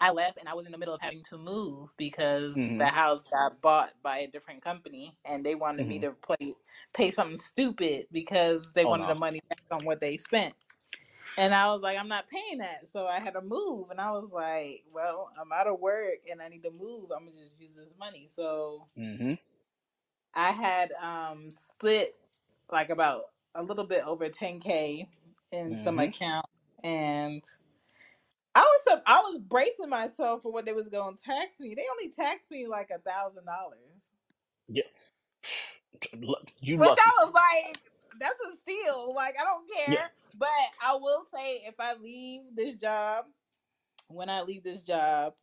[0.00, 2.86] I left and I was in the middle of having to move because hmm the
[2.88, 6.52] house got bought by a different company and they wanted me hmm to play
[6.92, 10.54] pay something stupid because they Oh wanted the money back on what they spent.
[11.36, 12.88] And I was like, I'm not paying that.
[12.88, 13.90] So I had to move.
[13.90, 17.10] And I was like, well, I'm out of work and I need to move.
[17.10, 18.26] I'm going to just use this money.
[18.26, 19.34] So Mm-hmm.
[20.34, 22.16] I had um split
[22.70, 23.24] like about
[23.56, 25.08] a little bit over 10K
[25.52, 26.00] in some Mm-hmm.
[26.00, 26.46] account.
[26.84, 27.42] And
[28.54, 31.74] I was sup- I was bracing myself for what they was going to tax me.
[31.74, 34.10] They only taxed me like a thousand dollars,
[34.68, 34.84] Yeah.
[36.14, 37.14] Lu- You which lucky.
[37.20, 37.78] I was like,
[38.20, 39.14] that's a steal.
[39.14, 40.00] Like I don't Yeah.
[40.00, 40.12] care.
[40.34, 40.48] But
[40.84, 43.26] I will say, if I leave this job,
[44.08, 45.34] when I leave this job,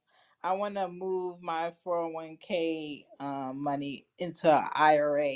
[0.43, 5.35] I want to move my 401k um, money into an IRA.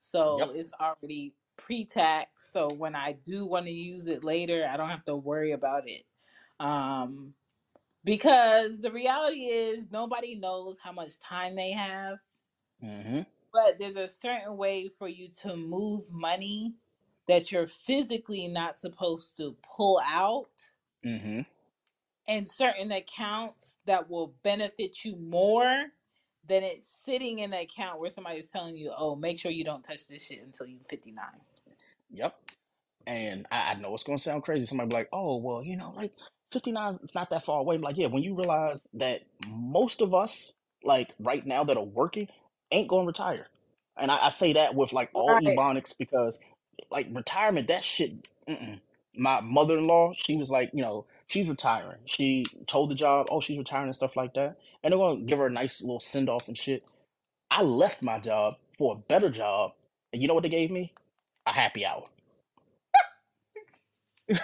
[0.00, 0.54] So Yep.
[0.54, 2.50] it's already pre tax.
[2.52, 5.88] So when I do want to use it later, I don't have to worry about
[5.88, 6.04] it.
[6.60, 7.34] Um,
[8.04, 12.18] because the reality is, nobody knows how much time they have.
[12.82, 13.20] Mm-hmm.
[13.52, 16.74] But there's a certain way for you to move money
[17.28, 20.50] that you're physically not supposed to pull out
[21.04, 21.40] Mm-hmm.
[22.28, 25.86] and certain accounts that will benefit you more
[26.48, 29.82] than it's sitting in an account where somebody's telling you, oh, make sure you don't
[29.84, 31.24] touch this shit until you're 59.
[32.10, 32.36] Yep.
[33.06, 34.66] And I, I know it's gonna sound crazy.
[34.66, 36.12] Somebody be like, "Oh, well, you know, like
[36.52, 40.14] 59 is not that far away." I'm like, yeah, when you realize that most of
[40.14, 42.28] us, like right now, that are working,
[42.72, 43.48] ain't gonna retire,
[43.98, 45.44] and I, I say that with like all Right.
[45.44, 46.40] ebonics because,
[46.90, 48.28] like, retirement, that shit.
[48.48, 48.80] Mm-mm.
[49.16, 52.00] My mother-in-law, she was like, you know, she's retiring.
[52.06, 55.40] She told the job, oh, she's retiring and stuff like that, and they're gonna give
[55.40, 56.84] her a nice little send off and shit.
[57.50, 59.72] I left my job for a better job,
[60.12, 60.94] and you know what they gave me?
[61.46, 62.04] A happy hour.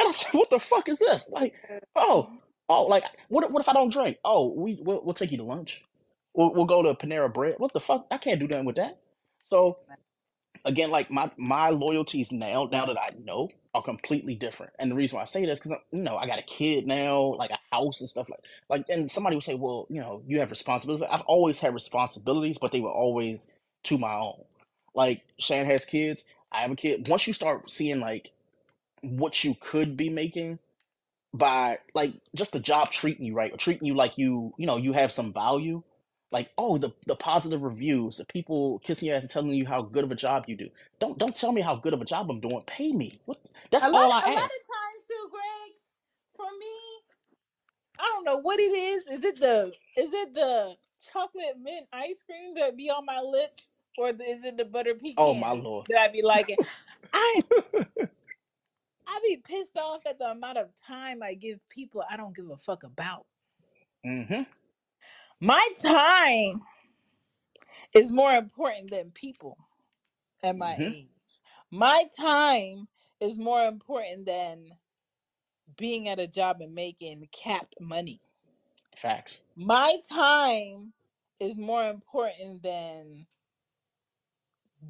[0.00, 1.54] And I said, "What the fuck is this?" Like,
[1.96, 2.30] oh,
[2.68, 3.50] oh, like, what?
[3.52, 4.18] What if I don't drink?
[4.24, 5.82] Oh, we we'll, we'll take you to lunch.
[6.34, 7.56] We'll we'll go to Panera Bread.
[7.58, 8.06] What the fuck?
[8.10, 8.98] I can't do nothing with that.
[9.44, 9.78] So
[10.68, 14.72] again, like my my loyalties now, now that I know, are completely different.
[14.78, 17.20] And the reason why I say this because you know I got a kid now,
[17.38, 18.86] like a house and stuff like like.
[18.90, 22.72] And somebody would say, "Well, you know, you have responsibilities." I've always had responsibilities, but
[22.72, 23.52] they were always
[23.84, 24.44] to my own.
[24.94, 26.24] Like Shan has kids.
[26.52, 27.08] I have a kid.
[27.08, 28.30] Once you start seeing like
[29.02, 30.60] what you could be making
[31.34, 34.76] by like just the job treating you right or treating you like you you know
[34.78, 35.82] you have some value
[36.30, 39.82] like oh the the positive reviews the people kissing your ass and telling you how
[39.82, 40.68] good of a job you do.
[41.00, 42.62] Don't don't tell me how good of a job i'm doing.
[42.66, 43.20] Pay me.
[43.24, 43.38] What?
[43.70, 45.72] That's A lot, all a lot of times too, Greg,
[46.36, 46.76] for me,
[47.98, 49.04] I don't know what it is.
[49.04, 50.76] Is it the is it the
[51.12, 54.94] chocolate mint ice cream that be on my lips, or the- is it the butter
[55.16, 55.86] oh my pecan lord.
[55.88, 56.56] that I be liking?
[57.12, 57.42] I
[59.06, 62.50] I be pissed off at the amount of time I give people I don't give
[62.50, 63.24] a fuck about.
[64.06, 64.42] mm-hmm
[65.40, 66.62] My time
[67.94, 69.58] is more important than people
[70.42, 71.08] at my mm-hmm age.
[71.70, 72.88] My time
[73.20, 74.66] is more important than
[75.76, 78.20] being at a job and making capped money.
[78.96, 80.92] facts My time
[81.40, 83.26] is more important than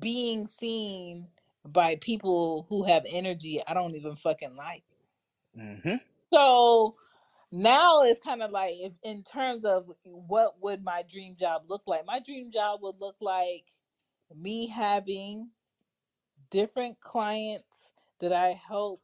[0.01, 1.29] being seen
[1.67, 4.85] by people who have energy I don't even fucking like.
[5.59, 5.97] mm-hmm
[6.33, 6.97] So
[7.51, 11.83] now it's kind of like if in terms of what would my dream job look
[11.87, 12.05] like?
[12.07, 13.65] My dream job would look like
[14.37, 15.49] me having
[16.51, 19.01] different clients that I help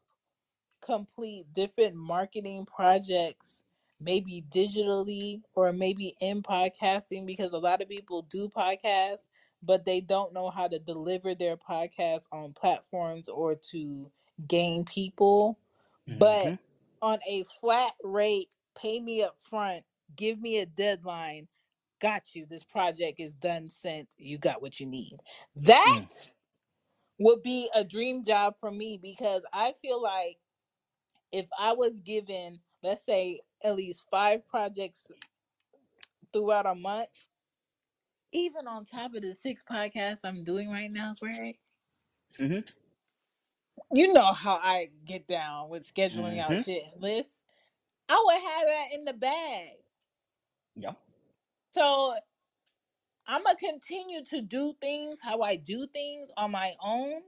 [0.82, 3.64] complete different marketing projects,
[4.00, 9.28] maybe digitally or maybe in podcasting, because a lot of people do podcasts,
[9.62, 14.10] but they don't know how to deliver their podcast on platforms or to
[14.46, 15.58] gain people.
[16.06, 16.54] But mm-hmm
[17.04, 19.84] on a flat rate, pay me up front,
[20.16, 21.46] give me a deadline.
[22.00, 22.46] Got you.
[22.48, 24.08] This project is done, sent.
[24.16, 25.18] You got what you need.
[25.56, 26.30] That mm,
[27.18, 30.38] would be a dream job for me because I feel like
[31.30, 35.06] if I was given, let's say, at least five projects
[36.32, 37.08] throughout a month,
[38.32, 41.56] even on top of the six podcasts I'm doing right now, Greg,
[42.40, 42.60] mm-hmm
[43.92, 47.44] you know how I get down with scheduling out mm-hmm shit and lists.
[48.08, 49.70] I would have that in the bag.
[50.76, 50.96] yep
[51.72, 52.14] So
[53.26, 57.22] I'm gonna continue to do things how I do things on my own.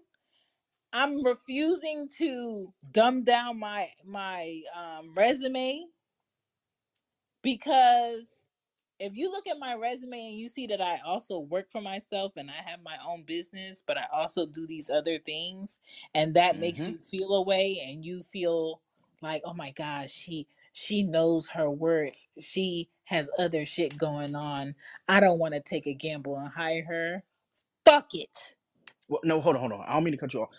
[0.92, 5.85] I'm refusing to dumb down my my um, resume
[7.42, 8.36] because
[9.00, 12.32] if you look at my resume and you see that I also work for myself
[12.37, 15.78] and I have my own business, but I also do these other things,
[16.14, 18.80] and that makes mm-hmm you feel a way, and you feel
[19.22, 22.28] like, oh my gosh, she she knows her worth.
[22.40, 24.74] She has other shit going on.
[25.09, 27.24] I don't want to take a gamble and hire her.
[27.85, 28.54] Fuck it.
[29.09, 30.50] well, no hold on hold on i don't mean to cut you off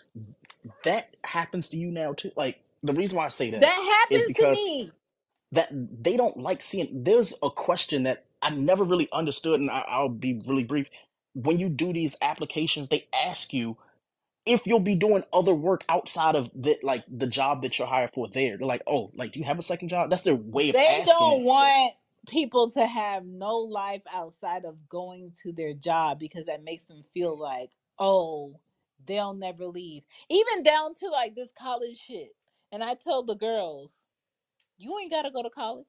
[0.84, 4.32] that happens to you now too like the reason why I say that that happens
[4.34, 4.90] to because me.
[5.52, 7.04] that they don't like seeing.
[7.04, 10.88] There's a question that I never really understood, and I, I'll be really brief.
[11.34, 13.78] When you do these applications, they ask you
[14.46, 18.12] if you'll be doing other work outside of the like the job that you're hired
[18.14, 18.28] for.
[18.28, 20.10] There, they're like, oh, like do you have a second job?
[20.10, 21.94] That's their way of They asking don't it want
[22.28, 27.04] people to have no life outside of going to their job because that makes them
[27.12, 28.58] feel like, oh,
[29.06, 30.04] they'll never leave.
[30.30, 32.30] Even down to like this college shit.
[32.72, 34.04] And I told the girls,
[34.78, 35.88] you ain't got to go to college.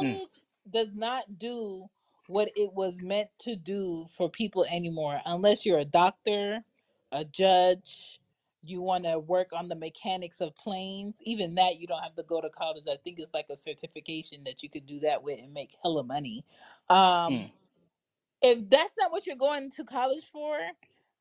[0.00, 0.30] Mm, College
[0.70, 1.86] does not do
[2.28, 6.60] what it was meant to do for people anymore unless you're a doctor,
[7.12, 8.20] a judge,
[8.62, 11.18] you want to work on the mechanics of planes.
[11.24, 12.84] Even that you don't have to go to college.
[12.90, 16.04] I think it's like a certification that you could do that with and make hella
[16.04, 16.44] money.
[16.90, 17.52] Um mm,
[18.42, 20.58] if that's not what you're going to college for,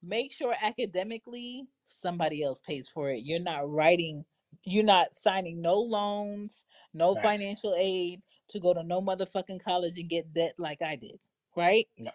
[0.04, 3.24] make sure academically somebody else pays for it.
[3.24, 4.26] You're not writing,
[4.64, 10.10] you're not signing no loans, no financial aid to go to no motherfucking college and
[10.10, 11.20] get debt like I did,
[11.56, 11.88] right?
[11.98, 12.12] No.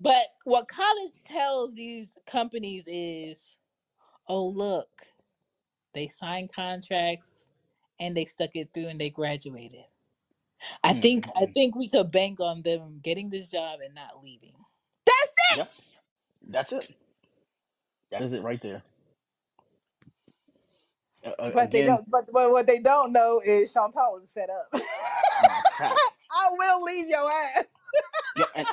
[0.00, 3.58] But what college tells these companies is,
[4.28, 4.88] oh look,
[5.94, 7.44] they signed contracts
[8.00, 9.84] and they stuck it through and they graduated.
[10.84, 14.22] I Mm, think I think we could bank on them getting this job and not
[14.22, 14.54] leaving.
[15.06, 15.58] That's it.
[15.58, 15.72] Yep,
[16.48, 16.94] that's it.
[18.10, 18.82] That is it right there.
[21.24, 22.10] Uh, But they don't.
[22.10, 24.82] But, but what they don't know is Chantal was fed up.
[25.78, 26.02] facts.
[26.32, 27.64] I will leave your ass.
[28.36, 28.68] Yep, and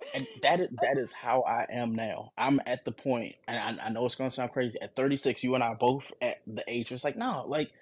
[0.14, 2.32] and that is that is how I am now.
[2.38, 4.80] I'm at the point, and I, I know it's gonna sound crazy.
[4.80, 7.72] At 36, you and I both at the age where it's like, no, like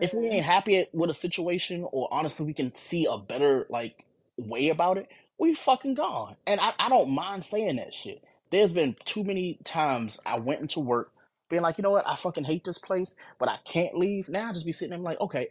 [0.00, 4.04] if we ain't happy with a situation, or honestly, we can see a better like
[4.38, 6.36] way about it, we fucking gone.
[6.46, 8.22] And I, I don't mind saying that shit.
[8.52, 11.12] There's been too many times I went into work
[11.50, 14.28] being like, you know what, I fucking hate this place, but I can't leave.
[14.28, 15.50] Now I just be sitting there like, okay,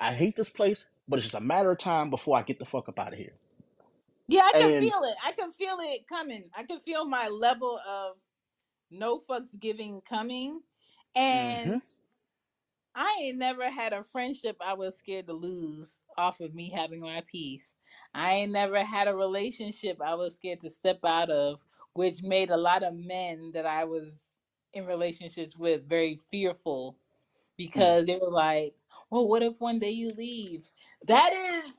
[0.00, 2.66] I hate this place, but it's just a matter of time before I get the
[2.66, 3.34] fuck up out of here.
[4.28, 5.16] yeah, I can And feel it.
[5.24, 6.50] I can feel it coming.
[6.54, 8.16] I can feel my level of
[8.90, 10.62] no fucks giving coming,
[11.16, 11.76] and
[12.94, 17.00] I ain't never had a friendship I was scared to lose off of me having
[17.00, 17.74] my peace.
[18.14, 22.50] I ain't never had a relationship I was scared to step out of, which made
[22.50, 24.28] a lot of men that I was
[24.74, 26.98] in relationships with very fearful
[27.76, 28.74] mm, because they were like,
[29.10, 30.66] well, what if one day you leave?
[31.08, 31.72] That is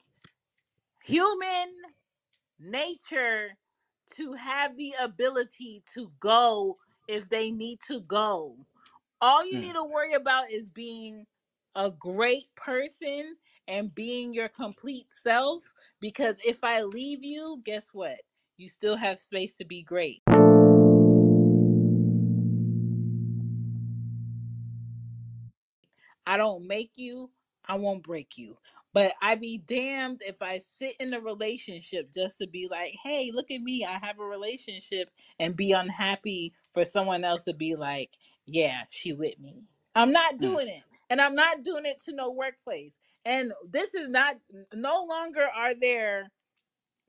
[1.01, 1.69] human
[2.59, 3.51] nature
[4.15, 8.57] to have the ability to go if they need to go.
[9.21, 9.61] All you mm.
[9.61, 11.25] need to worry about is being
[11.75, 13.35] a great person
[13.67, 15.63] and being your complete self
[16.01, 18.19] because if I leave you, guess what?
[18.57, 20.21] You still have space to be great.
[26.25, 27.29] I don't make you,
[27.67, 28.57] I won't break you.
[28.93, 33.31] But I'd be damned if I sit in a relationship just to be like, hey,
[33.33, 37.75] look at me, I have a relationship, and be unhappy for someone else to be
[37.75, 38.11] like,
[38.45, 39.63] yeah, she with me.
[39.95, 40.83] I'm not Mm, doing it.
[41.09, 42.97] And I'm not doing it to no workplace.
[43.25, 44.37] And this is not,
[44.73, 46.31] no longer are there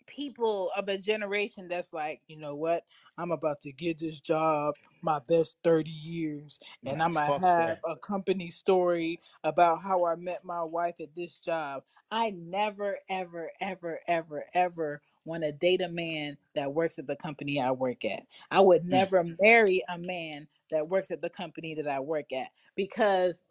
[0.07, 2.85] people of a generation that's like, you know what?
[3.19, 7.79] I'm about to get this job my best 30 years and I'm going to have
[7.79, 7.85] that.
[7.85, 11.85] a company story about how I met my wife at this job.
[12.11, 17.17] I never, ever, ever, ever, ever want to date a man that works at the
[17.17, 18.27] company I work at.
[18.51, 22.33] I would Mm, never marry a man that works at the company that I work
[22.33, 23.45] at because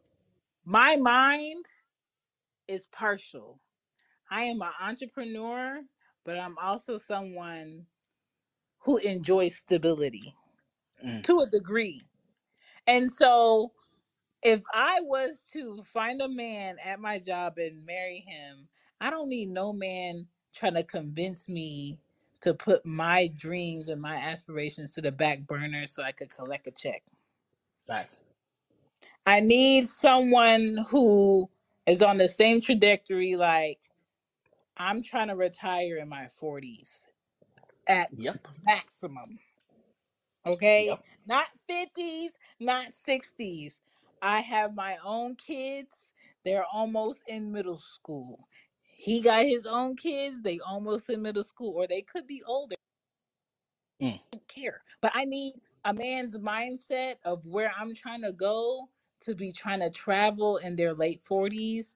[0.65, 1.65] my mind
[2.67, 3.61] is partial.
[4.29, 5.81] I am an entrepreneur,
[6.25, 7.85] but I'm also someone
[8.79, 10.35] who enjoys stability
[11.05, 12.03] mm, to a degree.
[12.87, 13.73] And so
[14.43, 18.67] if I was to find a man at my job and marry him,
[19.01, 21.99] I don't need no man trying to convince me
[22.41, 26.67] to put my dreams and my aspirations to the back burner so I could collect
[26.67, 27.03] a check.
[27.87, 28.23] facts.
[29.25, 31.49] I need someone who
[31.87, 33.79] is on the same trajectory like
[34.77, 37.07] I'm trying to retire in my 40s
[37.87, 39.39] at Yep, maximum.
[40.45, 40.97] Okay?
[40.97, 43.81] yep, Not 50s, not 60s.
[44.21, 46.13] I have my own kids.
[46.45, 48.47] They're almost in middle school.
[48.81, 50.41] He got his own kids.
[50.43, 52.75] They almost in middle school, or they could be older.
[54.01, 54.83] mm, I don't care.
[55.01, 55.55] But I need
[55.85, 58.89] a man's mindset of where I'm trying to go
[59.21, 61.95] to be trying to travel in their late 40s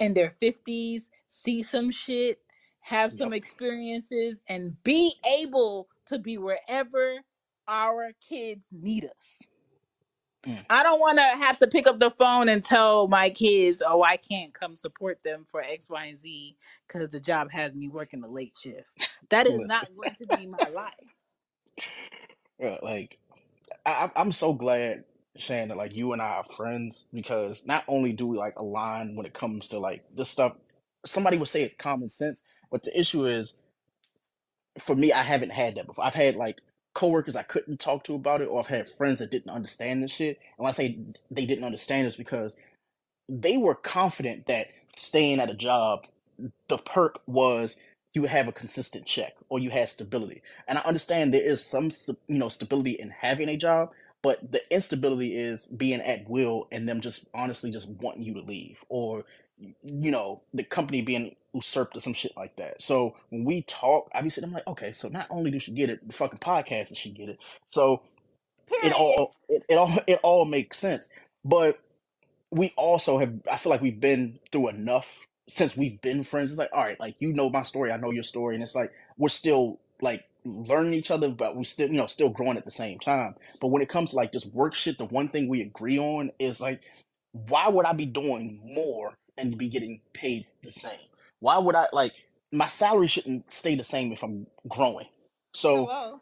[0.00, 2.40] in their 50s, see some shit,
[2.80, 7.18] have some experiences, and be able to be wherever
[7.68, 9.40] our kids need us.
[10.46, 13.82] Mm, I don't want to have to pick up the phone and tell my kids,
[13.86, 16.56] "Oh, I can't come support them for X, Y, and Z
[16.88, 18.94] because the job has me working the late shift."
[19.30, 20.92] That is not going to be my life.
[22.82, 23.18] like
[23.86, 25.04] I, I'm so glad,
[25.36, 29.16] Shan, that like you and I are friends because not only do we like align
[29.16, 30.54] when it comes to like this stuff,
[31.06, 33.56] somebody would say it's common sense, but the issue is
[34.80, 36.04] for me, I haven't had that before.
[36.04, 36.60] I've had like
[36.94, 40.12] coworkers I couldn't talk to about it, or I've had friends that didn't understand this
[40.12, 40.38] shit.
[40.58, 40.98] And when I say
[41.30, 42.56] they didn't understand, it's because
[43.28, 46.06] they were confident that staying at a job,
[46.68, 47.76] the perk was
[48.14, 50.42] you would have a consistent check or you had stability.
[50.68, 51.90] And I understand there is some,
[52.28, 53.90] you know, stability in having a job,
[54.22, 58.40] but the instability is being at will and them just honestly just wanting you to
[58.40, 59.24] leave or,
[59.58, 62.82] you know, the company being usurped or some shit like that.
[62.82, 65.72] So when we talk, I be sitting I'm like, okay, so not only does she
[65.72, 67.38] get it, the fucking podcast does she get it.
[67.70, 68.02] So
[68.82, 71.08] it all, it, it all, it all makes sense.
[71.44, 71.80] But
[72.50, 75.08] we also have I feel like we've been through enough
[75.48, 76.50] since we've been friends.
[76.50, 78.74] It's like, all right, like you know my story, I know your story, and it's
[78.74, 82.64] like we're still like learning each other, but we still, you know, still growing at
[82.64, 83.34] the same time.
[83.60, 86.32] But when it comes to like just work shit, the one thing we agree on
[86.38, 86.82] is like,
[87.32, 90.98] why would I be doing more and be getting paid the same?
[91.40, 92.14] Why would I like
[92.52, 95.06] my salary shouldn't stay the same if I'm growing?
[95.54, 96.20] So oh, Hello.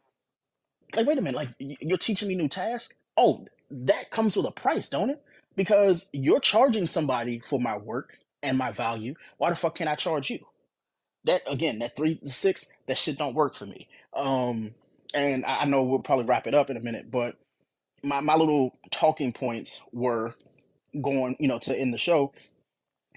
[0.97, 4.53] like wait a minute like you're teaching me new tasks oh that comes with a
[4.53, 5.23] price don't it
[5.57, 9.97] because you're charging somebody for my work and my value why the fuck can't i
[9.97, 10.41] charge you
[11.29, 14.73] that again that three to six that shit don't work for me um
[15.15, 17.37] and i I know we'll probably wrap it up in a minute but
[18.05, 20.35] my, my little talking points were
[21.03, 22.33] going you know to end the show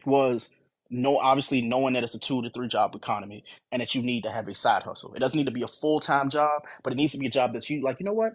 [0.05, 0.51] was
[0.91, 4.23] no obviously knowing that it's a two to three job economy and that you need
[4.23, 6.97] to have a side hustle it doesn't need to be a full-time job but it
[6.97, 8.33] needs to be a job that you like you know what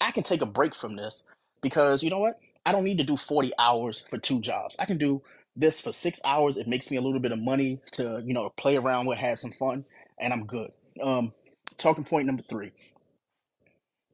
[0.00, 1.24] I can take a break from this
[1.62, 2.40] because you know what?
[2.66, 4.76] I don't need to do 40 hours for two jobs.
[4.78, 5.22] I can do
[5.56, 6.56] this for six hours.
[6.56, 9.38] It makes me a little bit of money to, you know, play around with, have
[9.40, 9.84] some fun,
[10.18, 10.70] and I'm good.
[11.02, 11.32] Um,
[11.78, 12.72] talking point number three.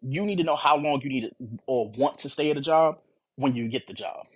[0.02, 1.30] You need to know how long you need to,
[1.66, 2.98] or want to stay at a job
[3.36, 4.26] when you get the job.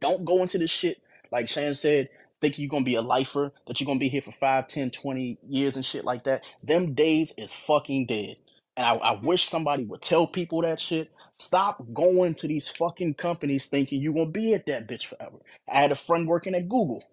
[0.00, 1.00] Don't go into this shit,
[1.30, 2.08] like Shan said,
[2.40, 4.66] thinking you're going to be a lifer, that you're going to be here for 5,
[4.66, 6.42] 10, 20 years and shit like that.
[6.62, 8.36] Them days is fucking dead.
[8.76, 11.10] And I, I wish somebody would tell people that shit.
[11.38, 15.38] Stop going to these fucking companies thinking you're to be at that bitch forever.
[15.72, 17.04] I had a friend working at Google.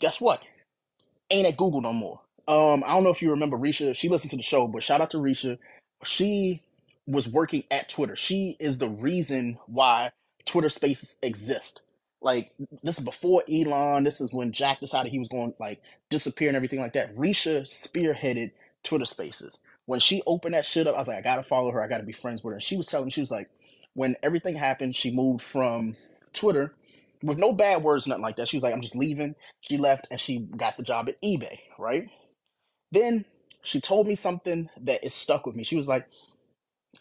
[0.00, 0.40] Guess what?
[1.30, 2.20] ain't at Google no more.
[2.48, 3.96] Um, I don't know if you remember Risha.
[3.96, 5.58] She listened to the show, but shout out to Risha.
[6.04, 6.62] She
[7.06, 8.16] was working at Twitter.
[8.16, 10.12] She is the reason why
[10.46, 11.82] Twitter Spaces exist.
[12.22, 12.52] Like
[12.84, 14.04] this is before Elon.
[14.04, 17.16] This is when Jack decided he was going like disappear and everything like that.
[17.16, 18.52] Risha spearheaded
[18.84, 19.58] Twitter Spaces.
[19.86, 21.82] When she opened that shit up, I was like, I gotta follow her.
[21.82, 22.56] I gotta be friends with her.
[22.56, 23.50] And she was telling me, she was like,
[23.96, 25.96] when everything happened, she moved from
[26.34, 26.74] Twitter
[27.24, 28.48] with no bad words, nothing like that.
[28.48, 29.36] She was like, I'm just leaving.
[29.62, 32.08] She left and she got the job at eBay, right?
[32.92, 33.26] Then
[33.62, 35.64] she told me something that is stuck with me.
[35.64, 36.06] She was like,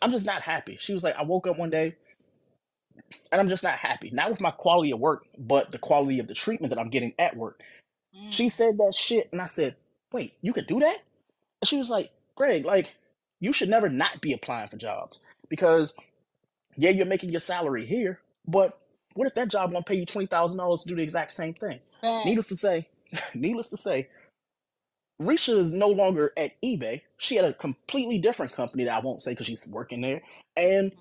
[0.02, 0.78] I'm just not happy.
[0.82, 1.96] She was like, I woke up one day
[3.32, 4.12] and I'm just not happy.
[4.12, 7.14] Not with my quality of work, but the quality of the treatment that I'm getting
[7.20, 7.62] at work.
[8.30, 8.52] She Mm.
[8.52, 9.78] said that shit and I said,
[10.14, 11.00] Wait, you could do that?
[11.62, 12.98] And she was like, Greg, like,
[13.42, 15.20] you should never not be applying for jobs
[15.50, 15.94] because
[16.78, 18.80] yeah, you're making your salary here, but
[19.14, 21.54] what if that job won't pay you twenty thousand dollars to do the exact same
[21.54, 21.80] thing?
[22.24, 22.88] Needless to say,
[23.36, 24.10] needless to say,
[25.22, 27.02] Risha is no longer at eBay.
[27.18, 30.22] She had a completely different company that I won't say because she's working there,
[30.58, 30.92] and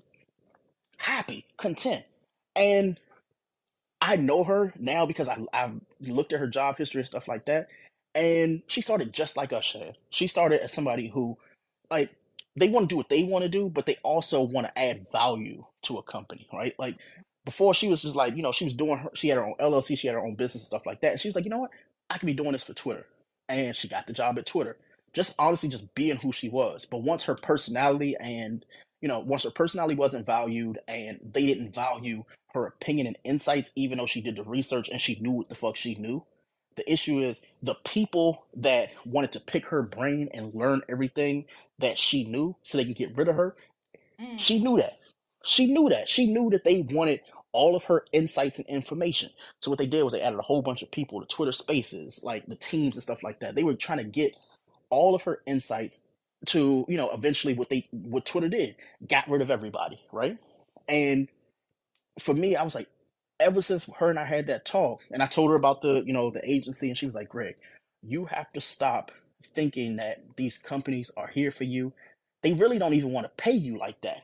[0.97, 2.05] happy, content.
[2.55, 2.99] And
[4.01, 7.45] I know her now because I, I've looked at her job history and stuff like
[7.45, 7.67] that.
[8.15, 9.75] And she started just like us.
[10.11, 11.37] She started as somebody who,
[11.91, 12.11] like,
[12.55, 15.07] they want to do what they want to do, but they also want to add
[15.11, 16.73] value to a company, right?
[16.79, 16.97] Like,
[17.45, 19.55] before she was just like, you know, she was doing her, she had her own
[19.59, 21.11] LLC, she had her own business stuff like that.
[21.13, 21.71] And she was like, you know what?
[22.09, 23.05] I could be doing this for Twitter.
[23.47, 24.77] And she got the job at Twitter.
[25.13, 26.85] Just honestly, just being who she was.
[26.85, 28.65] But once her personality and,
[29.01, 33.71] you know, once her personality wasn't valued and they didn't value her opinion and insights,
[33.75, 36.25] even though she did the research and she knew what the fuck she knew.
[36.77, 41.45] The issue is the people that wanted to pick her brain and learn everything
[41.79, 43.55] that she knew so they can get rid of her.
[44.21, 44.39] Mm.
[44.39, 44.99] She knew that.
[45.43, 46.09] She knew that.
[46.09, 47.21] She knew that they wanted
[47.53, 49.29] all of her insights and information.
[49.61, 52.21] So what they did was they added a whole bunch of people to Twitter Spaces,
[52.23, 53.55] like the teams and stuff like that.
[53.55, 54.33] They were trying to get
[54.89, 55.99] all of her insights
[56.47, 58.75] to, you know, eventually what they what Twitter did,
[59.07, 60.37] got rid of everybody, right?
[60.87, 61.29] And
[62.19, 62.89] for me, I was like,
[63.39, 66.13] ever since her and I had that talk, and I told her about the, you
[66.13, 67.55] know, the agency, and she was like, Greg,
[68.03, 69.11] you have to stop
[69.55, 71.93] thinking that these companies are here for you.
[72.43, 74.19] They really don't even want to pay you like that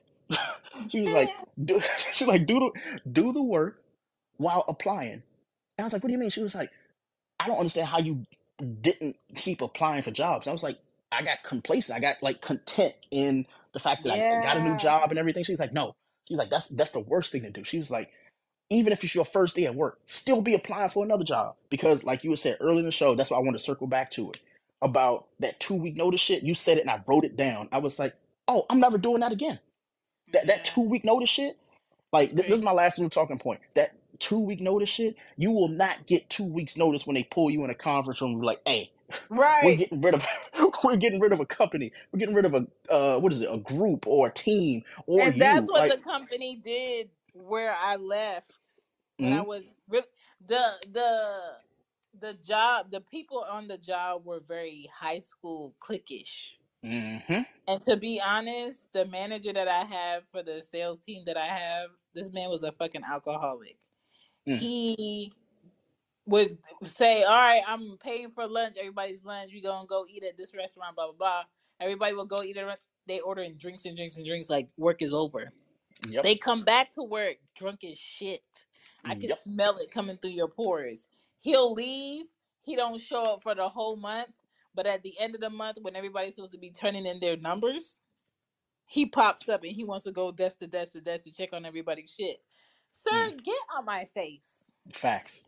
[0.89, 1.81] she was like, do,
[2.13, 3.81] she's like, do the do the work
[4.37, 5.23] while applying.
[5.77, 6.29] And I was like, what do you mean?
[6.31, 6.71] She was like,
[7.39, 8.25] I don't understand how you
[8.81, 10.47] didn't keep applying for jobs.
[10.47, 10.79] I was like,
[11.11, 11.97] I got complacent.
[11.97, 14.77] I got like content in the fact that I got a new Yeah.
[14.77, 15.43] job and everything.
[15.45, 15.93] She's like, no.
[16.27, 17.63] She's like, that's that's the worst thing to do.
[17.63, 18.11] She was like,
[18.71, 21.55] even if it's your first day at work, still be applying for another job.
[21.71, 23.87] Because like you had said earlier in the show, that's why I want to circle
[23.87, 24.39] back to it.
[24.83, 26.43] About that two week notice shit.
[26.43, 27.69] You said it and I wrote it down.
[27.73, 28.15] I was like,
[28.47, 29.59] oh, I'm never doing that again.
[30.33, 31.57] That that two week notice shit.
[32.13, 33.61] Like th- this is my last little talking point.
[33.75, 37.51] That two week notice shit, you will not get two weeks notice when they pull
[37.51, 38.41] you in a conference room.
[38.41, 38.91] Like, hey,
[39.29, 40.25] right, we're getting rid of
[40.83, 41.93] we're getting rid of a company.
[42.11, 43.49] We're getting rid of a uh, what is it?
[43.51, 47.97] A group or a team or And that's what Like, the company did where I
[47.97, 48.55] left
[49.19, 50.03] when I mm, was re-
[50.45, 51.53] the the
[52.19, 56.55] the job the people on the job were very high school cliquish.
[56.85, 61.37] mm-hmm, And to be honest, the manager that I have for the sales team that
[61.37, 63.77] I have, this man was a fucking alcoholic.
[64.47, 65.33] mm, He
[66.27, 68.75] would say, "All right, I'm paying for lunch.
[68.77, 69.51] Everybody's lunch.
[69.53, 70.95] We gonna go eat at this restaurant.
[70.95, 71.43] Blah blah blah."
[71.81, 72.79] Everybody will go eat at.
[73.07, 74.49] They ordering drinks and drinks and drinks.
[74.49, 75.51] Like work is over.
[76.07, 78.43] yep, They come back to work drunk as shit.
[79.05, 81.07] I can yep, smell it coming through your pores.
[81.39, 82.25] He'll leave.
[82.63, 84.35] He don't show up for the whole month.
[84.75, 87.37] But at the end of the month, when everybody's supposed to be turning in their
[87.37, 88.01] numbers,
[88.87, 91.49] he pops up and he wants to go desk to desk to desk to check
[91.53, 92.37] on everybody's shit.
[92.91, 94.71] Sir, mm, get on my face.
[94.93, 95.43] facts.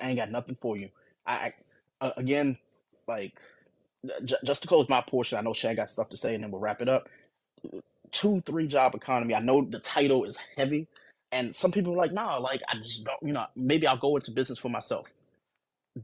[0.00, 0.90] I ain't got nothing for you.
[1.26, 1.54] I, I
[2.06, 2.58] uh, again,
[3.08, 3.34] like
[4.24, 5.38] j- just to close my portion.
[5.38, 7.08] I know Shaq got stuff to say, and then we'll wrap it up.
[8.12, 9.34] Two, three job economy.
[9.34, 10.88] I know the title is heavy,
[11.32, 14.16] and some people are like, nah, like I just don't, you know, maybe I'll go
[14.16, 15.06] into business for myself.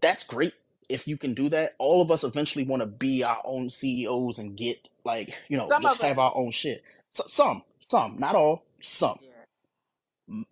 [0.00, 0.54] That's great
[0.88, 1.74] if you can do that.
[1.78, 5.68] All of us eventually want to be our own CEOs and get like, you know,
[5.68, 6.82] Some just have our own shit.
[7.10, 9.18] So, some, some, not all, some.
[9.22, 10.42] Yeah.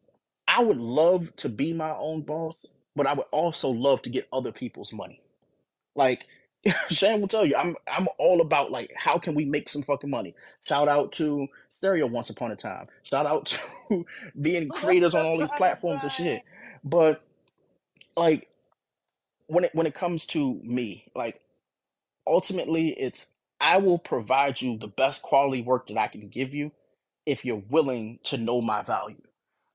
[0.48, 2.56] I would love to be my own boss,
[2.96, 5.20] but I would also love to get other people's money.
[5.94, 6.26] Like
[6.90, 10.10] Shane will tell you, I'm I'm all about like how can we make some fucking
[10.10, 10.34] money.
[10.64, 11.48] Shout out to
[11.80, 12.88] Stereo Once Upon a Time.
[13.04, 13.46] Shout out
[13.90, 14.06] to
[14.40, 16.42] being creators on all these platforms and shit.
[16.84, 17.22] But
[18.16, 18.48] like
[19.46, 21.40] when it when it comes to me, like
[22.26, 26.72] ultimately it's I will provide you the best quality work that I can give you
[27.26, 29.22] if you're willing to know my value.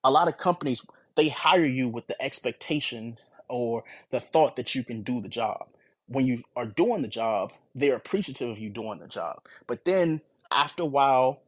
[0.03, 0.84] A lot of companies
[1.16, 3.18] they hire you with the expectation
[3.49, 5.68] or the thought that you can do the job.
[6.08, 9.41] When you are doing the job, they're appreciative of you doing the job.
[9.68, 11.41] But then after a while,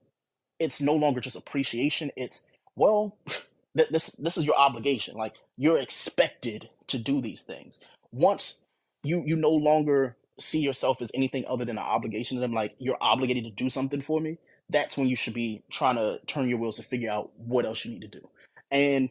[0.59, 2.11] it's no longer just appreciation.
[2.15, 2.43] It's
[2.75, 3.17] well,
[3.77, 5.15] th- this this is your obligation.
[5.15, 7.79] Like you're expected to do these things.
[8.11, 8.59] Once
[9.03, 12.75] you you no longer see yourself as anything other than an obligation to them, like
[12.79, 14.37] you're obligated to do something for me.
[14.69, 17.85] That's when you should be trying to turn your wheels to figure out what else
[17.85, 18.29] you need to do.
[18.69, 19.09] And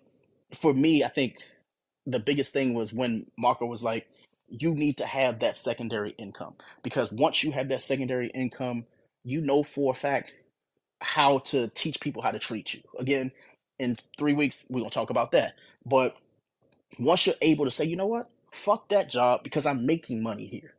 [0.54, 1.36] for me, I think
[2.06, 4.06] the biggest thing was when Marco was like,
[4.48, 8.86] you need to have that secondary income because once you have that secondary income,
[9.24, 10.32] you know for a fact
[11.00, 12.82] how to teach people how to treat you.
[12.98, 13.32] Again,
[13.78, 15.54] in three weeks, we're going to talk about that.
[15.84, 16.16] But
[16.98, 20.46] once you're able to say, you know what, fuck that job because I'm making money
[20.46, 20.74] here,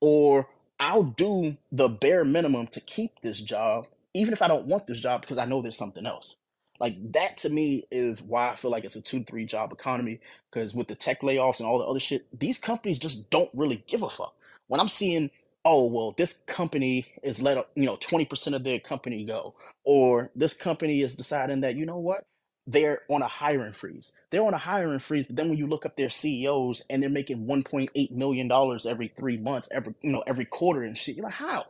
[0.00, 0.48] or
[0.78, 5.00] I'll do the bare minimum to keep this job, even if I don't want this
[5.00, 6.36] job because I know there's something else.
[6.80, 10.20] Like that to me is why I feel like it's a two, three job economy.
[10.50, 13.84] Because with the tech layoffs and all the other shit, these companies just don't really
[13.86, 14.34] give a fuck.
[14.66, 15.30] When I'm seeing,
[15.64, 19.54] oh well, this company is let you know 20% of their company go,
[19.84, 22.24] or this company is deciding that you know what,
[22.66, 24.12] they're on a hiring freeze.
[24.32, 27.10] They're on a hiring freeze, but then when you look up their CEOs and they're
[27.10, 31.26] making 1.8 million dollars every three months, every you know every quarter and shit, you're
[31.26, 31.66] like how?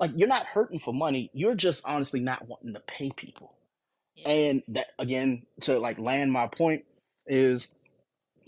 [0.00, 1.30] Like you're not hurting for money.
[1.34, 3.54] You're just honestly not wanting to pay people.
[4.16, 4.28] Yeah.
[4.30, 6.84] And that again, to like land my point
[7.26, 7.68] is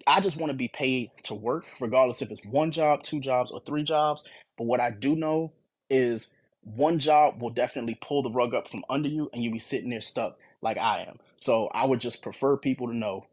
[0.06, 3.50] I just want to be paid to work, regardless if it's one job, two jobs,
[3.50, 4.24] or three jobs.
[4.58, 5.52] But what I do know
[5.88, 6.30] is
[6.62, 9.90] one job will definitely pull the rug up from under you and you'll be sitting
[9.90, 11.18] there stuck like I am.
[11.40, 13.26] So I would just prefer people to know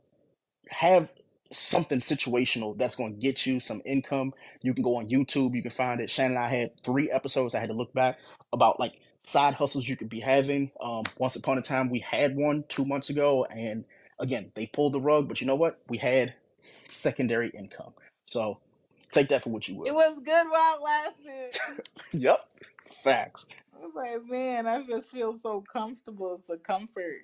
[0.70, 1.10] have
[1.52, 4.34] something situational that's going to get you some income.
[4.62, 6.10] You can go on YouTube, you can find it.
[6.10, 7.56] Shannon and I had three episodes.
[7.56, 8.18] I had to look back
[8.52, 10.72] about like side hustles you could be having.
[10.82, 13.86] Um, once upon a time, we had one two months ago, and
[14.20, 15.28] again, they pulled the rug.
[15.28, 15.80] But you know what?
[15.88, 16.34] We had
[16.92, 17.94] secondary income.
[18.28, 18.60] So
[19.12, 19.88] take that for what you will.
[19.88, 21.60] It was good while it lasted.
[22.14, 22.48] Yep,
[23.04, 23.46] facts.
[23.76, 26.36] I was like, man, I just feel so comfortable.
[26.36, 27.22] It's a comfort.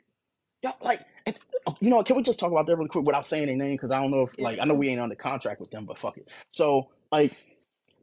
[0.62, 1.38] Yeah, like and,
[1.68, 3.76] uh, you know, can we just talk about that really quick without saying their name?
[3.76, 5.98] Because I don't know if like I know we ain't under contract with them, but
[5.98, 6.30] fuck it.
[6.52, 7.34] So like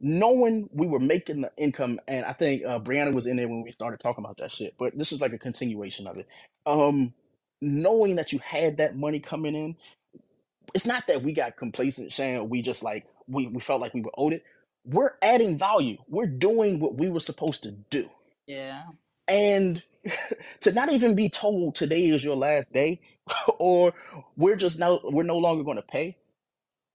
[0.01, 3.63] knowing we were making the income, and I think uh, Brianna was in there when
[3.63, 4.75] we started talking about that shit.
[4.77, 6.27] But this is like a continuation of it.
[6.65, 7.13] Um,
[7.61, 9.75] knowing that you had that money coming in,
[10.75, 12.49] it's not that we got complacent, Shan.
[12.49, 14.43] We just like we we felt like we were owed it.
[14.85, 15.97] We're adding value.
[16.09, 18.09] We're doing what we were supposed to do,
[18.47, 18.83] Yeah.
[19.27, 19.83] and
[20.61, 23.01] to not even be told today is your last day,
[23.59, 23.93] or
[24.37, 26.15] we're just now we're no longer going to pay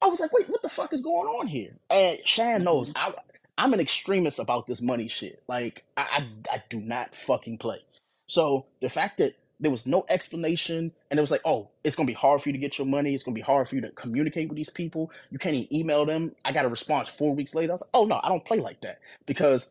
[0.01, 1.77] I was like, wait, what the fuck is going on here?
[1.91, 2.95] And Shan knows Mhm.
[2.95, 3.13] I,
[3.59, 5.43] I'm an extremist about this money shit.
[5.49, 6.03] Like, I,
[6.51, 7.81] I, I do not fucking play.
[8.29, 12.07] So the fact that there was no explanation and it was like, oh, it's gonna
[12.07, 13.15] be hard for you to get your money.
[13.15, 15.11] It's gonna be hard for you to communicate with these people.
[15.31, 16.35] You can't even email them.
[16.45, 17.73] I got a response four weeks later.
[17.73, 19.69] I was like, oh no, I don't play like that because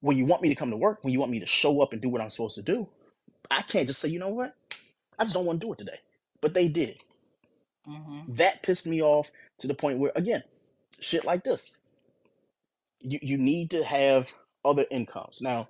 [0.00, 1.92] when you want me to come to work, when you want me to show up
[1.92, 2.88] and do what I'm supposed to do,
[3.50, 4.54] I can't just say, you know what,
[5.18, 6.00] I just don't want to do it today.
[6.40, 6.98] But they did.
[7.88, 8.36] Mhm.
[8.36, 10.44] That pissed me off to the point where, again,
[11.00, 11.70] shit like this.
[13.00, 14.26] You you need to have
[14.64, 15.40] other incomes.
[15.40, 15.68] Now,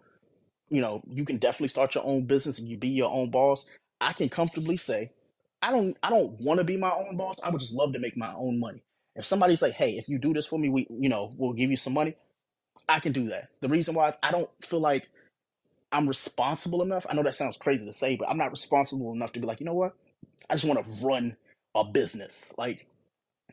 [0.70, 3.66] you know, you can definitely start your own business and you be your own boss.
[4.00, 5.10] I can comfortably say,
[5.62, 7.36] I don't I don't want to be my own boss.
[7.42, 8.82] I would just love to make my own money.
[9.16, 11.70] If somebody's like, hey, if you do this for me, we you know, we'll give
[11.70, 12.16] you some money,
[12.88, 13.50] I can do that.
[13.60, 15.08] The reason why is I don't feel like
[15.92, 17.06] I'm responsible enough.
[17.10, 19.60] I know that sounds crazy to say, but I'm not responsible enough to be like,
[19.60, 19.94] you know what?
[20.50, 21.36] I just want to run
[21.74, 22.54] a business.
[22.58, 22.86] Like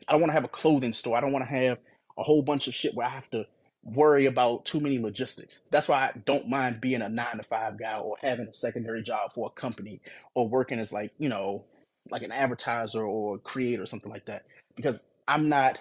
[0.08, 1.16] I don't want to have a clothing store.
[1.16, 1.78] I don't want to have
[2.18, 3.46] a whole bunch of shit where I have to
[3.86, 5.60] worry about too many logistics.
[5.72, 9.02] That's why I don't mind being a nine to five guy or having a secondary
[9.02, 10.02] job for a company
[10.34, 11.64] or working as like, you know,
[12.10, 14.44] like an advertiser or creator or something like that.
[14.76, 15.78] Because I'm not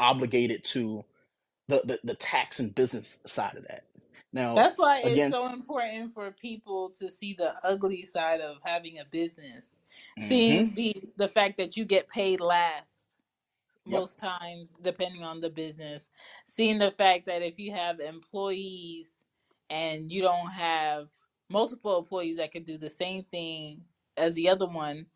[0.00, 1.04] obligated to
[1.68, 3.84] the, the, the tax and business side of that.
[4.32, 8.58] Now, That's why it's again, so important for people to see the ugly side of
[8.64, 9.76] having a business.
[10.18, 13.01] hmm Seeing the the fact that you get paid last
[13.86, 16.10] yep, most times depending on the business.
[16.46, 19.26] Seeing the fact that if you have employees
[19.70, 21.08] and you don't have
[21.50, 23.82] multiple employees that can do the same thing
[24.16, 25.06] as the other one,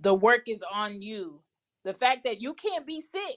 [0.00, 1.40] the work is on you.
[1.84, 3.36] The fact that you can't be sick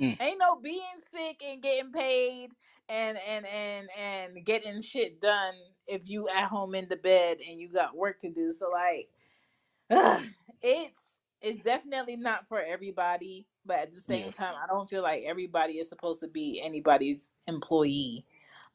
[0.00, 2.50] mm, ain't no being sick and getting paid
[2.88, 5.54] and and and and getting shit done
[5.86, 9.08] if you at home in the bed and you got work to do so like
[10.62, 11.13] it's
[11.44, 15.24] it's definitely not for everybody but at the yeah, same time i don't feel like
[15.26, 18.26] everybody is supposed to be anybody's employee.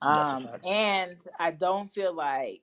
[0.01, 2.61] Um and i don't feel like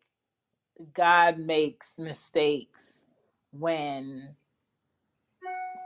[0.95, 3.07] god makes mistakes
[3.53, 4.37] when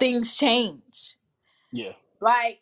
[0.00, 1.16] things change.
[1.72, 2.60] Yeah, like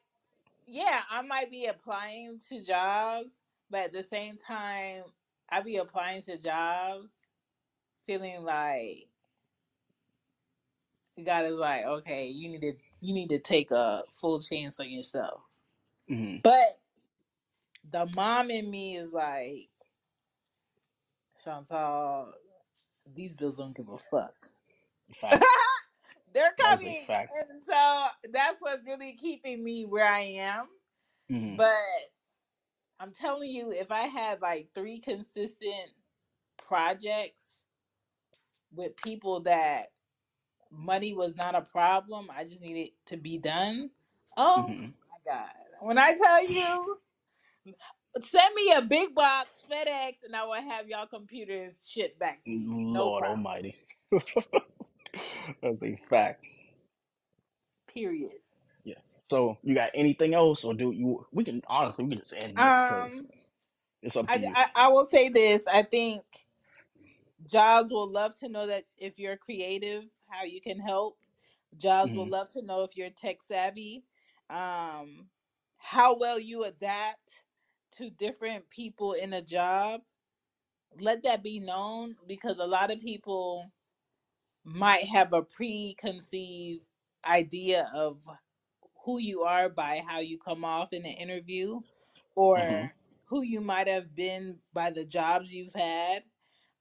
[0.66, 3.40] yeah, I might be applying to jobs,
[3.70, 5.04] but at the same time,
[5.50, 7.14] I be applying to jobs
[8.06, 9.08] feeling like
[11.24, 14.90] God is like, okay, you need to you need to take a full chance on
[14.90, 15.42] yourself.
[16.08, 16.66] hmm But
[17.90, 19.70] the mom in me is like,
[21.42, 22.32] Chantal,
[23.14, 24.34] these bills don't give a fuck.
[26.34, 27.08] They're coming,
[27.40, 30.66] and so that's what's really keeping me where I am.
[31.30, 31.72] hmm But
[33.00, 35.90] I'm telling you, if I had like three consistent
[36.58, 37.64] projects
[38.74, 39.88] with people that
[40.72, 43.90] money was not a problem, I just needed to be done.
[44.36, 44.86] Oh hmm
[45.26, 45.50] my God.
[45.80, 46.98] When I tell you,
[48.22, 52.56] send me a big box, FedEx, and I will have y'all computers shit back to
[52.56, 52.72] you.
[52.92, 53.26] No Lord problem.
[53.26, 53.76] Almighty.
[55.62, 56.44] That's a fact.
[57.92, 58.32] Period.
[58.84, 58.96] Yeah.
[59.30, 61.26] So you got anything else, or do you?
[61.32, 63.30] We can honestly we can just end this because Um,
[64.02, 64.56] it's up to I, you.
[64.56, 65.66] I I will say this.
[65.66, 66.22] I think
[67.50, 71.18] jobs will love to know that if you're creative, how you can help.
[71.78, 74.04] Jobs will hmm love to know if you're tech savvy,
[74.50, 75.30] um,
[75.78, 77.44] how well you adapt
[77.92, 80.02] to different people in a job.
[81.00, 83.72] Let that be known because a lot of people
[84.64, 86.86] might have a preconceived
[87.24, 88.28] idea of
[89.04, 91.80] who you are by how you come off in an interview
[92.36, 92.92] or
[93.26, 96.24] who you might have been by the jobs you've had.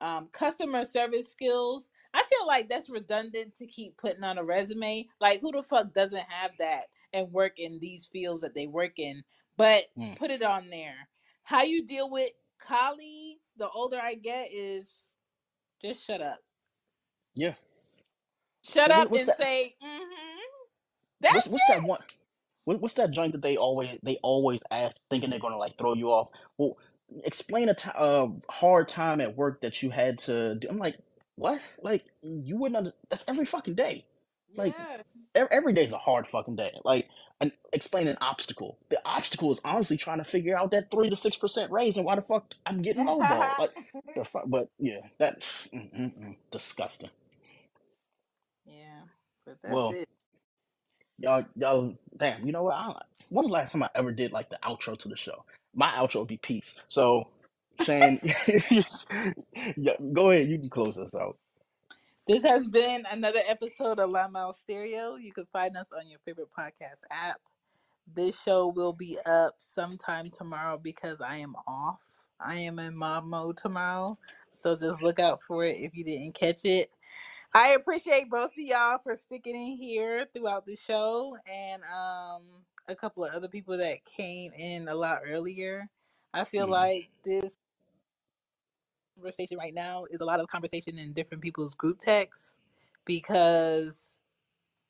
[0.02, 5.08] Um, customer service skills, I feel like that's redundant to keep putting on a resume.
[5.22, 9.00] Like, who the fuck doesn't have that and work in these fields that they work
[9.00, 9.24] in?
[9.58, 10.18] But Mm.
[10.18, 11.10] put it on there.
[11.44, 15.16] How you deal with colleagues, the older I get, is
[15.82, 16.40] just shut up.
[17.36, 17.56] Yeah.
[18.64, 19.38] Shut What, up and that?
[19.40, 20.40] say, mm-hmm.
[21.22, 22.02] That's What's what's that one?
[22.66, 25.94] What, what's that joint that they always they always ask, thinking they're gonna like throw
[25.96, 26.30] you off?
[26.58, 26.78] Well,
[27.24, 30.68] explain a uh, hard time at work that you had to do.
[30.70, 30.98] I'm like,
[31.38, 31.62] what?
[31.84, 32.78] Like you wouldn't?
[32.78, 34.06] Under, that's every fucking day.
[34.58, 34.98] Like Yeah.
[35.36, 36.74] ev- every day's a hard fucking day.
[36.86, 37.10] Like
[37.42, 38.80] an explain an obstacle.
[38.92, 42.06] The obstacle is honestly trying to figure out that three to six percent raise and
[42.06, 43.54] why the fuck I'm getting lowballed.
[43.60, 43.74] Like
[44.16, 44.46] the fuck.
[44.48, 47.12] But yeah, that mm, mm, mm, disgusting.
[48.66, 49.04] yeah.
[49.46, 50.10] But that's Well, it.
[51.20, 52.46] y'all, y'all, damn.
[52.46, 52.76] You know what?
[52.76, 52.88] I,
[53.30, 55.46] when was the last time I ever did like the outro to the show?
[55.76, 56.76] My outro would be peace.
[56.90, 57.30] So
[57.78, 58.20] Shane,
[59.78, 60.48] yeah, go ahead.
[60.50, 61.38] You can close us out.
[62.28, 65.16] This has been another episode of Loud Mouf Stereo.
[65.18, 67.42] You can find us on your favorite podcast app.
[68.16, 72.30] This show will be up sometime tomorrow because I am off.
[72.40, 74.18] I am in mob mode tomorrow.
[74.54, 76.90] So just look out for it if you didn't catch it.
[77.54, 82.44] I appreciate both of y'all for sticking in here throughout the show and um
[82.90, 85.90] a couple of other people that came in a lot earlier.
[86.34, 86.70] I feel Mhm.
[86.70, 87.58] like this
[89.18, 92.58] conversation right now is a lot of conversation in different people's group texts
[93.06, 94.18] because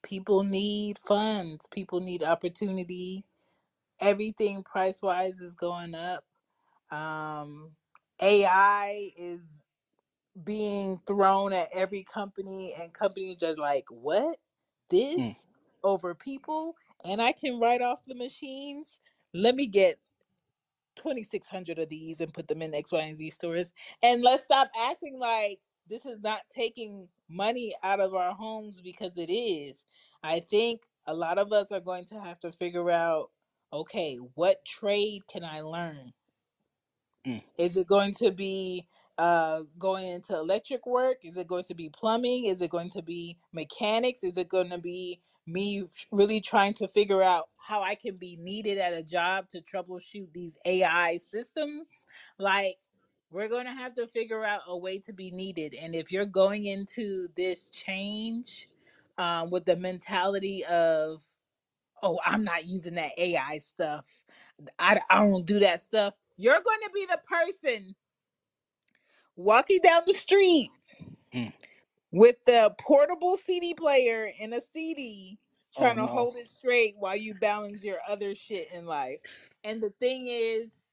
[0.04, 3.26] people need funds, people need opportunity.
[4.02, 6.26] Everything price wise is going up.
[6.92, 7.72] Um,
[8.22, 9.42] AI is
[10.44, 14.40] being thrown at every company, and companies are like, "What?
[14.90, 15.36] This Mm.
[15.84, 16.76] over people?"
[17.06, 19.00] And I can write off the machines.
[19.34, 20.00] Let me get
[20.98, 23.74] 2600 of these and put them in X, Y, and Z stores.
[24.04, 29.18] And let's stop acting like this is not taking money out of our homes because
[29.18, 29.86] it is.
[30.24, 33.30] I think a lot of us are going to have to figure out
[33.74, 36.14] okay, what trade can I learn?
[37.26, 37.44] Mm.
[37.58, 38.88] Is it going to be
[39.18, 41.18] uh, going into electric work?
[41.24, 42.46] Is it going to be plumbing?
[42.46, 44.24] Is it going to be mechanics?
[44.24, 48.38] Is it going to be me really trying to figure out how I can be
[48.38, 52.08] needed at a job to troubleshoot these AI systems?
[52.40, 52.78] Like,
[53.32, 55.76] we're going to have to figure out a way to be needed.
[55.82, 58.70] And if you're going into this change
[59.18, 61.24] um, with the mentality of,
[62.04, 64.06] oh, I'm not using that AI stuff,
[64.80, 67.96] I, I don't do that stuff, you're going to be the person
[69.38, 70.70] walking down the street
[71.34, 71.54] Mm.
[72.12, 75.40] With the portable CD player and a CD
[75.76, 76.08] Oh, trying to no.
[76.08, 79.20] hold it straight while you balance your other shit in life.
[79.64, 80.88] And the thing is,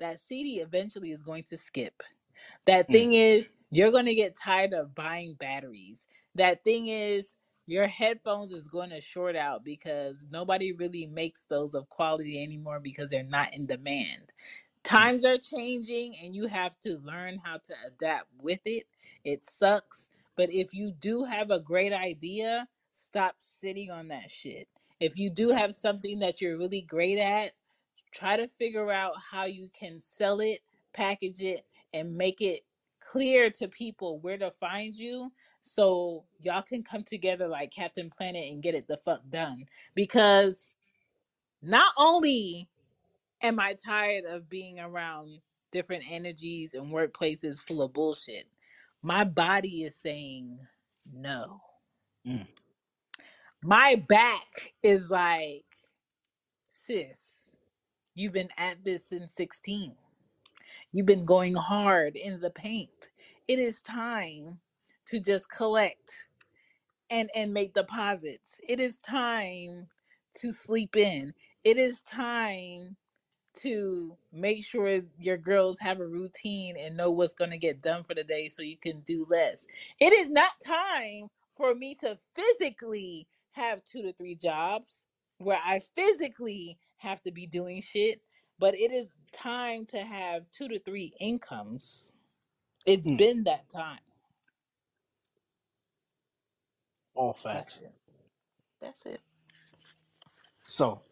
[0.00, 2.02] that CD eventually is going to skip.
[2.66, 2.92] That Mm.
[2.92, 6.08] thing is, you're going to get tired of buying batteries.
[6.36, 7.36] That thing is,
[7.66, 12.80] your headphones is going to short out because nobody really makes those of quality anymore
[12.80, 14.32] because they're not in demand.
[14.84, 18.86] Times are changing and you have to learn how to adapt with it.
[19.24, 24.68] It sucks, but if you do have a great idea, stop sitting on that shit.
[25.00, 27.52] If you do have something that you're really great at,
[28.12, 30.60] try to figure out how you can sell it,
[30.92, 32.60] package it, and make it
[33.00, 35.30] clear to people where to find you
[35.60, 39.64] so y'all can come together like Captain Planet and get it the fuck done.
[39.94, 40.70] Because
[41.62, 42.68] not only
[43.42, 48.46] am I tired of being around different energies and workplaces full of bullshit,
[49.04, 50.58] my body is saying
[51.12, 51.60] no.
[52.26, 52.48] Mm.
[53.62, 55.64] My back is like,
[56.70, 57.56] sis,
[58.14, 59.94] you've been at this since 16.
[60.92, 63.10] You've been going hard in the paint.
[63.46, 64.58] It is time
[65.06, 66.12] to just collect
[67.10, 68.56] and and make deposits.
[68.66, 69.86] It is time
[70.36, 71.34] to sleep in.
[71.62, 72.96] It is time
[73.62, 78.04] to make sure your girls have a routine and know what's going to get done
[78.04, 79.66] for the day so you can do less.
[80.00, 85.04] It is not time for me to physically have two to three jobs
[85.38, 88.22] where I physically have to be doing shit,
[88.58, 92.12] but it is time to have two to three incomes.
[92.86, 93.12] It's Mm.
[93.12, 94.00] been that time.
[97.14, 97.80] All That's facts.
[97.80, 97.94] it.
[98.80, 99.22] That's it.
[100.68, 101.02] So,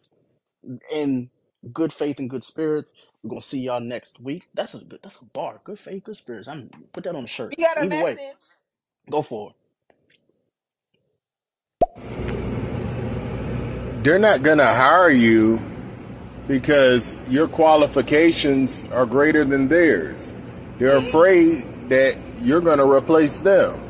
[0.91, 1.29] in
[1.71, 2.93] good faith and good spirits,
[3.23, 4.43] we're gonna see y'all next week.
[4.53, 4.99] That's a good.
[5.01, 5.61] That's a bar.
[5.63, 6.47] Good faith, good spirits.
[6.47, 7.55] I'm put that on a shirt.
[7.57, 8.35] We got a Either way, message.
[9.09, 9.55] go for it.
[14.03, 15.61] They're not going to hire you
[16.45, 20.33] because your qualifications are greater than theirs.
[20.77, 21.07] They're mm-hmm.
[21.07, 23.81] afraid that you're going to replace them.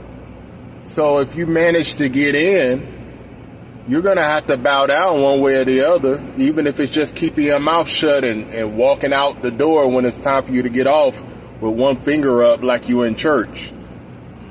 [0.85, 2.92] So if you manage to get in,
[3.87, 6.93] you're going to have to bow down one way or the other, even if it's
[6.93, 10.51] just keeping your mouth shut and, and walking out the door when it's time for
[10.51, 11.21] you to get off
[11.59, 13.73] with one finger up like you in church.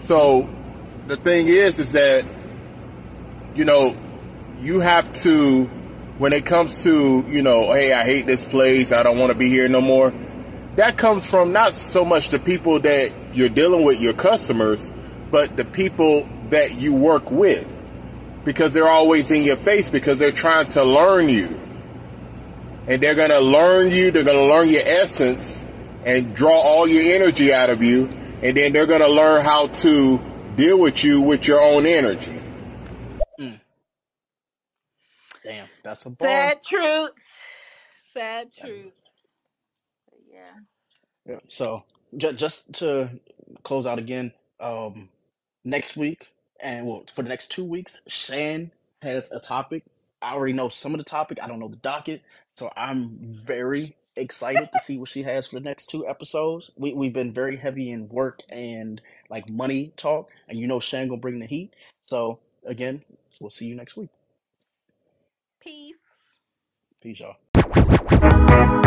[0.01, 0.49] So
[1.07, 2.27] the thing is, is that,
[3.55, 3.97] you know,
[4.61, 5.65] you have to,
[6.19, 9.39] when it comes to, you know, hey, I hate this place, I don't want to
[9.39, 10.13] be here no more.
[10.77, 14.91] That comes from not so much the people that you're dealing with, your customers,
[15.31, 17.67] but the people that you work with.
[18.45, 21.59] Because they're always in your face because they're trying to learn you.
[22.87, 25.65] And they're going to learn you, they're going to learn your essence
[26.05, 28.07] and draw all your energy out of you.
[28.43, 30.21] And then they're going to learn how to
[30.57, 32.43] deal with you with your own energy.
[35.43, 36.29] Damn, that's a bar.
[36.29, 37.11] Sad truth.
[38.13, 38.93] Sad truth.
[40.31, 40.41] Yeah.
[41.27, 41.41] Yeah.
[41.49, 41.85] So
[42.17, 43.11] just just to
[43.65, 45.09] close out again, um,
[45.65, 46.33] next week
[46.63, 48.71] and well for the next two weeks, Shan
[49.03, 49.85] has a topic.
[50.21, 51.39] I already know some of the topic.
[51.43, 52.23] I don't know the docket,
[52.57, 56.71] so I'm very excited to see what she has for the next two episodes.
[56.77, 61.09] We we've been very heavy in work and like money talk, and you know Shan
[61.09, 61.75] gonna bring the heat.
[62.07, 63.03] So again,
[63.41, 64.11] we'll see you next week.
[65.61, 65.97] Peace.
[67.01, 68.82] Peace, y'all.